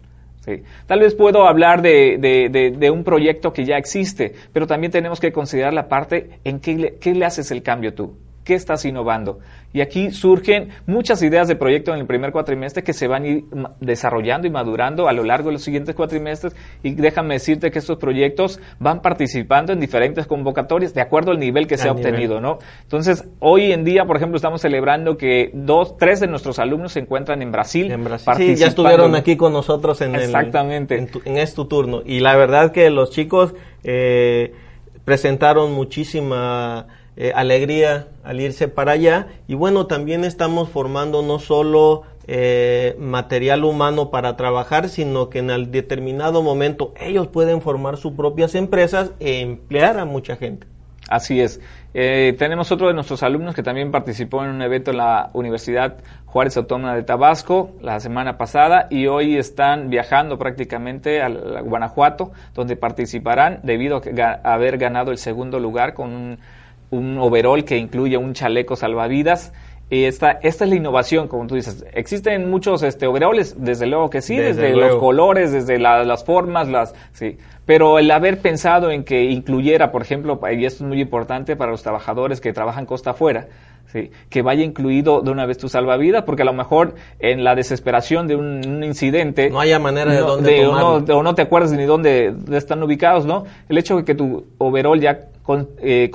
Tal 0.85 1.01
vez 1.01 1.13
puedo 1.13 1.45
hablar 1.45 1.81
de, 1.81 2.89
un 2.91 3.03
proyecto 3.03 3.51
que 3.51 3.65
ya 3.65 3.77
existe, 3.77 4.33
pero 4.53 4.65
también 4.65 4.91
tenemos 4.91 5.19
que 5.19 5.31
considerar 5.31 5.73
la 5.73 5.89
parte 5.89 6.39
en 6.45 6.59
qué 6.59 6.97
qué 7.01 7.13
le 7.13 7.25
haces 7.25 7.51
el 7.51 7.61
cambio 7.63 7.93
tú, 7.93 8.15
qué 8.47 8.55
estás 8.55 8.85
innovando. 8.85 9.39
Y 9.73 9.81
aquí 9.81 10.11
surgen 10.11 10.69
muchas 10.85 11.21
ideas 11.21 11.49
de 11.49 11.57
proyecto 11.57 11.93
en 11.93 11.99
el 11.99 12.05
primer 12.05 12.31
cuatrimestre 12.31 12.81
que 12.81 12.93
se 12.93 13.05
van 13.05 13.25
ir 13.25 13.43
desarrollando 13.81 14.47
y 14.47 14.49
madurando 14.49 15.09
a 15.09 15.11
lo 15.11 15.25
largo 15.25 15.49
de 15.49 15.53
los 15.53 15.63
siguientes 15.63 15.95
cuatrimestres. 15.95 16.55
Y 16.81 16.91
déjame 16.91 17.33
decirte 17.33 17.71
que 17.71 17.79
estos 17.79 17.97
proyectos 17.97 18.61
van 18.79 19.01
participando 19.01 19.73
en 19.73 19.81
diferentes 19.81 20.27
convocatorias 20.27 20.93
de 20.93 21.01
acuerdo 21.01 21.31
al 21.31 21.39
nivel 21.39 21.67
que 21.67 21.77
se 21.77 21.89
ha 21.89 21.91
obtenido, 21.91 22.39
¿no? 22.39 22.59
Entonces, 22.83 23.27
hoy 23.39 23.73
en 23.73 23.83
día, 23.83 24.05
por 24.05 24.15
ejemplo, 24.15 24.37
estamos 24.37 24.61
celebrando 24.61 25.17
que 25.17 25.51
dos, 25.53 25.97
tres 25.97 26.21
de 26.21 26.27
nuestros 26.27 26.57
alumnos 26.57 26.93
se 26.93 27.01
encuentran 27.01 27.41
en 27.41 27.51
Brasil. 27.51 27.91
En 27.91 28.05
Brasil. 28.05 28.33
Sí, 28.37 28.55
ya 28.55 28.67
estuvieron 28.67 29.13
aquí 29.13 29.35
con 29.35 29.51
nosotros 29.51 29.99
en, 29.99 30.15
Exactamente. 30.15 30.97
en, 30.97 31.09
en 31.25 31.37
este 31.37 31.65
turno. 31.65 32.01
Y 32.05 32.21
la 32.21 32.37
verdad 32.37 32.71
que 32.71 32.89
los 32.89 33.11
chicos 33.11 33.53
eh, 33.83 34.53
presentaron 35.03 35.73
muchísima 35.73 36.87
eh, 37.17 37.31
alegría 37.35 38.07
al 38.23 38.39
irse 38.39 38.67
para 38.67 38.93
allá. 38.93 39.27
Y 39.47 39.55
bueno, 39.55 39.87
también 39.87 40.23
estamos 40.23 40.69
formando 40.69 41.23
no 41.23 41.39
solo 41.39 42.03
eh, 42.27 42.95
material 42.99 43.63
humano 43.63 44.11
para 44.11 44.37
trabajar, 44.37 44.87
sino 44.89 45.29
que 45.29 45.39
en 45.39 45.49
el 45.49 45.71
determinado 45.71 46.43
momento 46.43 46.93
ellos 46.99 47.27
pueden 47.27 47.61
formar 47.61 47.97
sus 47.97 48.13
propias 48.13 48.53
empresas 48.53 49.11
e 49.19 49.41
emplear 49.41 49.97
a 49.97 50.05
mucha 50.05 50.35
gente. 50.35 50.67
Así 51.09 51.39
es. 51.39 51.61
Eh, 51.93 52.35
tenemos 52.37 52.71
otro 52.71 52.87
de 52.87 52.93
nuestros 52.93 53.23
alumnos 53.23 53.55
que 53.55 53.63
también 53.63 53.91
participó 53.91 54.43
en 54.43 54.51
un 54.51 54.61
evento 54.61 54.91
en 54.91 54.97
la 54.97 55.29
Universidad 55.33 55.97
Juárez 56.25 56.57
Autónoma 56.57 56.93
de 56.93 57.03
Tabasco 57.03 57.71
la 57.81 57.99
semana 57.99 58.37
pasada 58.37 58.87
y 58.89 59.07
hoy 59.07 59.37
están 59.37 59.89
viajando 59.89 60.37
prácticamente 60.37 61.21
a 61.21 61.29
Guanajuato, 61.29 62.33
donde 62.53 62.75
participarán 62.75 63.61
debido 63.63 64.01
a 64.21 64.53
haber 64.53 64.77
ganado 64.77 65.11
el 65.11 65.17
segundo 65.17 65.59
lugar 65.59 65.93
con 65.93 66.11
un 66.11 66.39
un 66.89 67.17
overall 67.17 67.63
que 67.65 67.77
incluye 67.77 68.17
un 68.17 68.33
chaleco 68.33 68.75
salvavidas 68.75 69.53
Y 69.89 70.03
esta, 70.03 70.31
esta 70.31 70.65
es 70.65 70.69
la 70.69 70.75
innovación, 70.75 71.27
como 71.27 71.47
tú 71.47 71.55
dices. 71.55 71.85
Existen 71.93 72.49
muchos 72.49 72.83
este, 72.83 73.07
overoles, 73.07 73.55
desde 73.57 73.87
luego 73.87 74.09
que 74.09 74.21
sí, 74.21 74.35
desde, 74.35 74.75
los 74.75 74.97
colores, 74.97 75.53
desde 75.53 75.79
las 75.79 76.25
formas, 76.25 76.67
las, 76.67 76.93
sí. 77.13 77.37
Pero 77.65 77.97
el 77.99 78.11
haber 78.11 78.39
pensado 78.39 78.91
en 78.91 79.03
que 79.03 79.25
incluyera, 79.25 79.91
por 79.91 80.01
ejemplo, 80.01 80.39
y 80.51 80.65
esto 80.65 80.83
es 80.83 80.87
muy 80.89 81.01
importante 81.01 81.55
para 81.55 81.71
los 81.71 81.83
trabajadores 81.83 82.41
que 82.41 82.51
trabajan 82.51 82.85
costa 82.85 83.11
afuera, 83.11 83.47
¿sí? 83.87 84.11
que 84.29 84.41
vaya 84.41 84.63
incluido 84.63 85.21
de 85.21 85.31
una 85.31 85.45
vez 85.45 85.57
tu 85.57 85.69
salvavidas, 85.69 86.23
porque 86.23 86.41
a 86.43 86.45
lo 86.45 86.53
mejor 86.53 86.95
en 87.19 87.43
la 87.43 87.55
desesperación 87.55 88.27
de 88.27 88.35
un, 88.35 88.83
incidente... 88.83 89.49
No 89.49 89.59
haya 89.59 89.79
manera 89.79 90.13
de 90.13 90.19
dónde 90.19 90.65
o, 90.65 90.75
no, 91.01 91.15
o 91.15 91.23
no 91.23 91.35
te 91.35 91.41
acuerdas 91.41 91.71
ni 91.71 91.85
dónde, 91.85 92.33
están 92.51 92.83
ubicados, 92.83 93.25
¿no? 93.25 93.45
El 93.69 93.77
hecho 93.77 93.97
de 93.97 94.05
que 94.05 94.15
tu 94.15 94.45
overall 94.57 94.99
ya 94.99 95.27
con, 95.43 95.69
eh, 95.79 96.09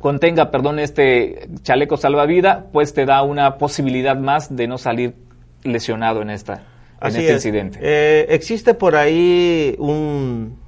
contenga, 0.00 0.50
perdón, 0.50 0.78
este 0.78 1.48
chaleco 1.62 1.96
salvavidas, 1.96 2.64
pues 2.72 2.94
te 2.94 3.06
da 3.06 3.22
una 3.22 3.58
posibilidad 3.58 4.16
más 4.16 4.54
de 4.54 4.66
no 4.66 4.78
salir 4.78 5.14
lesionado 5.62 6.22
en 6.22 6.30
esta 6.30 6.64
en 7.00 7.16
este 7.16 7.32
incidente. 7.32 7.78
Eh, 7.82 8.26
existe 8.30 8.74
por 8.74 8.96
ahí 8.96 9.74
un, 9.78 10.58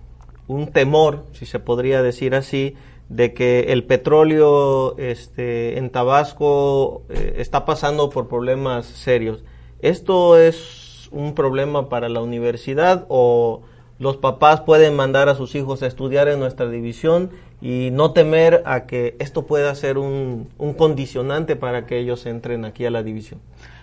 un 0.47 0.67
temor, 0.69 1.27
si 1.33 1.47
se 1.47 1.59
podría 1.59 2.03
decir 2.03 2.35
así, 2.35 2.75
de 3.09 3.33
que 3.33 3.73
el 3.73 3.85
petróleo 3.85 4.97
este, 4.99 5.79
en 5.79 5.91
Tabasco 5.91 7.05
eh, 7.09 7.37
está 7.39 7.65
pasando 7.65 8.11
por 8.11 8.29
problemas 8.29 8.87
serios. 8.87 9.45
¿Esto 9.81 10.37
es 10.37 11.09
un 11.11 11.35
problema 11.35 11.89
para 11.89 12.09
la 12.09 12.21
universidad 12.21 13.07
o 13.09 13.63
los 13.99 14.17
papás 14.17 14.61
pueden 14.61 14.95
mandar 14.95 15.29
a 15.29 15.35
sus 15.35 15.55
hijos 15.55 15.83
a 15.83 15.87
estudiar 15.87 16.29
en 16.29 16.39
nuestra 16.39 16.69
división 16.69 17.31
y 17.61 17.91
no 17.93 18.13
temer 18.13 18.63
a 18.67 18.87
que 18.87 19.17
esto 19.19 19.47
pueda 19.47 19.75
ser 19.75 19.99
un, 19.99 20.49
un 20.59 20.75
condicionante 20.75 21.57
para 21.57 21.87
que 21.87 21.99
ellos 21.99 22.27
entren 22.27 22.65
aquí 22.65 22.87
a 22.87 22.91
la 22.91 23.03
división? 23.03 23.41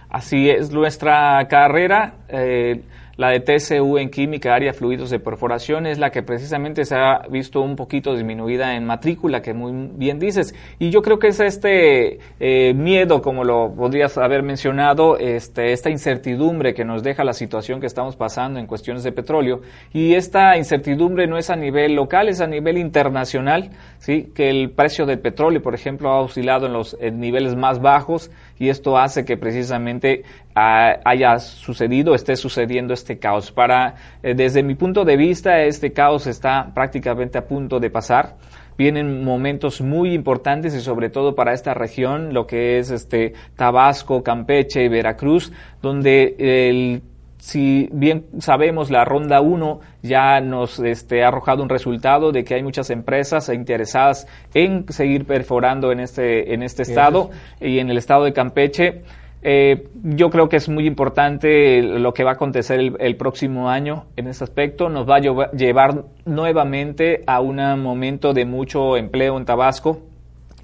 Así 0.10 0.50
es 0.50 0.72
nuestra 0.72 1.46
carrera. 1.50 2.16
Eh, 2.30 2.82
la 3.18 3.30
de 3.30 3.40
TCU 3.40 3.98
en 3.98 4.10
química, 4.10 4.54
área 4.54 4.74
fluidos 4.74 5.10
de 5.10 5.20
perforación, 5.20 5.86
es 5.86 6.00
la 6.00 6.10
que 6.12 6.24
precisamente 6.24 6.86
se 6.86 6.96
ha 6.96 7.22
visto 7.30 7.62
un 7.62 7.76
poquito 7.76 8.14
disminuida 8.14 8.76
en 8.76 8.86
matrícula, 8.86 9.42
que 9.42 9.54
muy 9.54 9.90
bien 9.94 10.20
dices. 10.20 10.54
Y 10.80 10.90
yo 10.90 11.02
creo 11.02 11.20
que 11.20 11.28
es 11.28 11.40
este 11.40 12.20
eh, 12.40 12.74
miedo, 12.74 13.22
como 13.22 13.44
lo 13.44 13.74
podrías 13.74 14.18
haber 14.18 14.44
mencionado, 14.44 15.18
este, 15.18 15.72
esta 15.72 15.90
incertidumbre 15.90 16.74
que 16.74 16.84
nos 16.84 17.04
deja 17.04 17.24
la 17.24 17.34
situación 17.34 17.80
que 17.80 17.88
estamos 17.88 18.16
pasando 18.16 18.60
en 18.60 18.68
cuestiones 18.68 19.04
de 19.04 19.12
petróleo. 19.12 19.62
Y 19.94 20.14
esta 20.16 20.58
incertidumbre 20.58 21.28
no 21.28 21.38
es 21.38 21.50
a 21.50 21.56
nivel 21.56 21.96
local, 21.96 22.28
es 22.30 22.42
a 22.42 22.48
nivel 22.48 22.78
internacional, 22.78 23.70
¿sí? 24.00 24.32
que 24.36 24.50
el 24.50 24.72
precio 24.72 25.06
del 25.06 25.20
petróleo, 25.20 25.62
por 25.62 25.74
ejemplo, 25.74 26.10
ha 26.10 26.22
oscilado 26.22 26.68
en 26.68 26.74
los 26.74 26.98
niveles 27.00 27.56
más 27.56 27.82
bajos 27.82 28.32
y 28.58 28.70
esto 28.70 28.98
hace 28.98 29.26
que 29.26 29.38
precisamente 29.38 30.24
haya 30.56 31.38
sucedido, 31.40 32.16
esté 32.16 32.36
sucediendo 32.38 32.94
este 32.94 33.20
caos. 33.20 33.52
Para, 33.52 33.96
eh, 34.24 34.34
desde 34.36 34.64
mi 34.64 34.76
punto 34.76 35.04
de 35.04 35.18
vista, 35.18 35.62
este 35.64 35.92
caos 35.92 36.28
está 36.28 36.72
prácticamente 36.74 37.38
a 37.38 37.46
punto 37.46 37.80
de 37.80 37.90
pasar. 37.90 38.38
Vienen 38.78 39.24
momentos 39.24 39.82
muy 39.82 40.14
importantes 40.14 40.74
y 40.74 40.82
sobre 40.82 41.10
todo 41.10 41.36
para 41.36 41.54
esta 41.54 41.74
región, 41.74 42.34
lo 42.34 42.48
que 42.48 42.78
es 42.78 42.90
este 42.90 43.34
Tabasco, 43.56 44.24
Campeche 44.24 44.84
y 44.84 44.90
Veracruz, 44.90 45.52
donde 45.82 46.36
el 46.40 47.02
si 47.38 47.90
bien 47.92 48.26
sabemos 48.40 48.90
la 48.90 49.06
ronda 49.06 49.40
1 49.40 49.80
ya 50.02 50.42
nos 50.42 50.80
este, 50.80 51.24
ha 51.24 51.28
arrojado 51.28 51.62
un 51.62 51.70
resultado 51.70 52.32
de 52.32 52.44
que 52.44 52.56
hay 52.56 52.64
muchas 52.64 52.90
empresas 52.90 53.50
interesadas 53.50 54.26
en 54.56 54.92
seguir 54.92 55.26
perforando 55.26 55.92
en 55.92 56.00
este, 56.00 56.56
en 56.56 56.64
este 56.64 56.82
estado 56.82 57.30
y 57.62 57.78
en 57.78 57.92
el 57.92 58.00
estado 58.00 58.24
de 58.24 58.34
Campeche, 58.34 59.04
eh, 59.48 59.90
yo 60.02 60.32
creo 60.32 60.50
que 60.50 60.58
es 60.58 60.68
muy 60.70 60.88
importante 60.88 61.84
lo 61.84 62.16
que 62.16 62.24
va 62.24 62.32
a 62.32 62.34
acontecer 62.34 62.80
el, 62.80 63.16
próximo 63.16 63.70
año 63.70 64.06
en 64.16 64.26
este 64.26 64.44
aspecto. 64.44 64.90
Nos 64.90 65.08
va 65.08 65.18
a 65.18 65.52
llevar 65.52 66.06
nuevamente 66.26 67.24
a 67.28 67.42
un 67.42 67.58
momento 67.80 68.34
de 68.34 68.46
mucho 68.46 68.98
empleo 68.98 69.38
en 69.38 69.46
Tabasco 69.46 70.00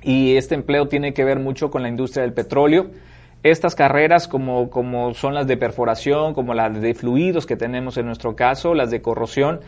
y 0.02 0.36
este 0.36 0.56
empleo 0.56 0.88
tiene 0.88 1.13
que 1.13 1.24
ver 1.24 1.38
mucho 1.38 1.70
con 1.70 1.84
la 1.84 1.89
industria 1.89 2.24
del 2.24 2.34
petróleo. 2.34 2.88
Estas 3.44 3.76
carreras 3.76 4.28
como, 4.28 4.72
como 4.72 5.13
son 5.13 5.36
las 5.36 5.46
de 5.46 5.58
perforación, 5.58 6.34
como 6.34 6.56
las 6.56 6.82
de 6.82 6.96
fluidos 6.96 7.46
que 7.46 7.58
tenemos 7.58 7.98
en 7.98 8.08
nuestro 8.08 8.36
caso, 8.36 8.74
las 8.74 8.89
de 8.89 9.00
corrosión, 9.00 9.60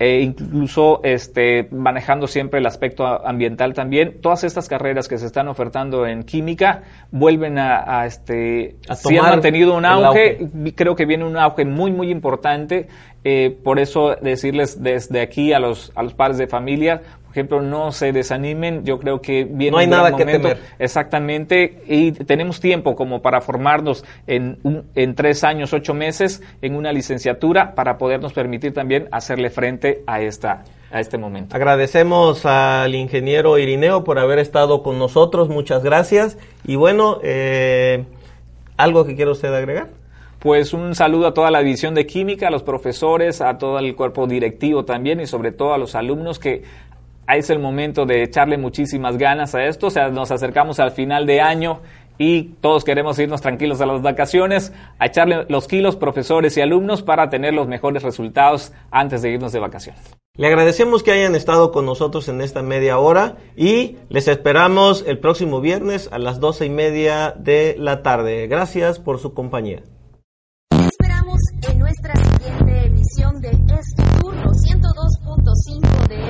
e 0.00 0.22
incluso 0.22 1.02
este, 1.04 1.68
manejando 1.70 2.26
siempre 2.26 2.58
el 2.58 2.64
aspecto 2.64 3.04
ambiental 3.04 3.74
también. 3.74 4.22
Todas 4.22 4.44
estas 4.44 4.66
carreras 4.66 5.08
que 5.08 5.18
se 5.18 5.26
están 5.26 5.46
ofertando 5.46 6.06
en 6.06 6.22
química 6.22 6.80
vuelven 7.10 7.58
a, 7.58 8.06
este, 8.06 8.76
si 8.94 9.18
han 9.18 9.26
mantenido 9.26 9.76
un 9.76 9.84
auge, 9.84 10.48
creo 10.74 10.96
que 10.96 11.04
viene 11.04 11.26
un 11.26 11.36
auge 11.36 11.66
muy, 11.66 11.92
muy 11.92 12.10
importante. 12.10 12.88
Eh, 13.22 13.54
por 13.62 13.78
eso 13.78 14.16
decirles 14.22 14.82
desde 14.82 15.20
aquí 15.20 15.52
a 15.52 15.58
los, 15.58 15.92
a 15.94 16.02
los 16.02 16.14
padres 16.14 16.38
de 16.38 16.46
familia, 16.46 17.02
por 17.30 17.36
ejemplo, 17.36 17.62
no 17.62 17.92
se 17.92 18.10
desanimen, 18.10 18.84
yo 18.84 18.98
creo 18.98 19.20
que 19.20 19.44
viene 19.44 19.70
no 19.70 19.78
hay 19.78 19.86
nada 19.86 20.16
que 20.16 20.24
temer. 20.24 20.58
Exactamente, 20.80 21.80
y 21.86 22.10
tenemos 22.10 22.58
tiempo 22.58 22.96
como 22.96 23.22
para 23.22 23.40
formarnos 23.40 24.04
en, 24.26 24.58
en 24.96 25.14
tres 25.14 25.44
años, 25.44 25.72
ocho 25.72 25.94
meses 25.94 26.42
en 26.60 26.74
una 26.74 26.92
licenciatura 26.92 27.76
para 27.76 27.98
podernos 27.98 28.32
permitir 28.32 28.74
también 28.74 29.06
hacerle 29.12 29.50
frente 29.50 30.02
a 30.08 30.20
esta 30.20 30.64
a 30.90 30.98
este 30.98 31.18
momento. 31.18 31.54
Agradecemos 31.54 32.44
al 32.46 32.96
ingeniero 32.96 33.56
Irineo 33.58 34.02
por 34.02 34.18
haber 34.18 34.40
estado 34.40 34.82
con 34.82 34.98
nosotros, 34.98 35.48
muchas 35.48 35.84
gracias. 35.84 36.36
Y 36.66 36.74
bueno, 36.74 37.20
eh, 37.22 38.06
¿algo 38.76 39.04
que 39.04 39.14
quiera 39.14 39.30
usted 39.30 39.54
agregar? 39.54 39.86
Pues 40.40 40.72
un 40.72 40.94
saludo 40.94 41.26
a 41.26 41.34
toda 41.34 41.50
la 41.50 41.60
división 41.60 41.94
de 41.94 42.06
química, 42.06 42.48
a 42.48 42.50
los 42.50 42.62
profesores, 42.62 43.42
a 43.42 43.58
todo 43.58 43.78
el 43.78 43.94
cuerpo 43.94 44.26
directivo 44.26 44.86
también 44.86 45.20
y 45.20 45.26
sobre 45.26 45.52
todo 45.52 45.74
a 45.74 45.78
los 45.78 45.94
alumnos 45.94 46.38
que 46.38 46.62
es 47.36 47.50
el 47.50 47.58
momento 47.58 48.06
de 48.06 48.22
echarle 48.22 48.58
muchísimas 48.58 49.18
ganas 49.18 49.54
a 49.54 49.64
esto. 49.64 49.88
O 49.88 49.90
sea, 49.90 50.08
nos 50.08 50.30
acercamos 50.30 50.80
al 50.80 50.92
final 50.92 51.26
de 51.26 51.40
año 51.40 51.80
y 52.20 52.54
todos 52.60 52.84
queremos 52.84 53.18
irnos 53.18 53.40
tranquilos 53.40 53.80
a 53.80 53.86
las 53.86 54.02
vacaciones, 54.02 54.74
a 54.98 55.06
echarle 55.06 55.46
los 55.48 55.66
kilos 55.66 55.96
profesores 55.96 56.54
y 56.56 56.60
alumnos 56.60 57.02
para 57.02 57.30
tener 57.30 57.54
los 57.54 57.66
mejores 57.66 58.02
resultados 58.02 58.74
antes 58.90 59.22
de 59.22 59.30
irnos 59.30 59.52
de 59.52 59.58
vacaciones. 59.58 60.02
Le 60.36 60.46
agradecemos 60.46 61.02
que 61.02 61.12
hayan 61.12 61.34
estado 61.34 61.72
con 61.72 61.86
nosotros 61.86 62.28
en 62.28 62.42
esta 62.42 62.62
media 62.62 62.98
hora 62.98 63.36
y 63.56 63.96
les 64.10 64.28
esperamos 64.28 65.02
el 65.06 65.18
próximo 65.18 65.62
viernes 65.62 66.10
a 66.12 66.18
las 66.18 66.40
doce 66.40 66.66
y 66.66 66.70
media 66.70 67.34
de 67.38 67.74
la 67.78 68.02
tarde. 68.02 68.46
Gracias 68.46 68.98
por 68.98 69.18
su 69.18 69.32
compañía. 69.32 69.82
esperamos 70.70 71.40
en 71.70 71.78
nuestra 71.78 72.14
siguiente 72.16 72.86
emisión 72.86 73.40
de 73.40 73.48
este 73.48 74.02
turno 74.20 74.50
102.5 74.50 76.08
de 76.08 76.29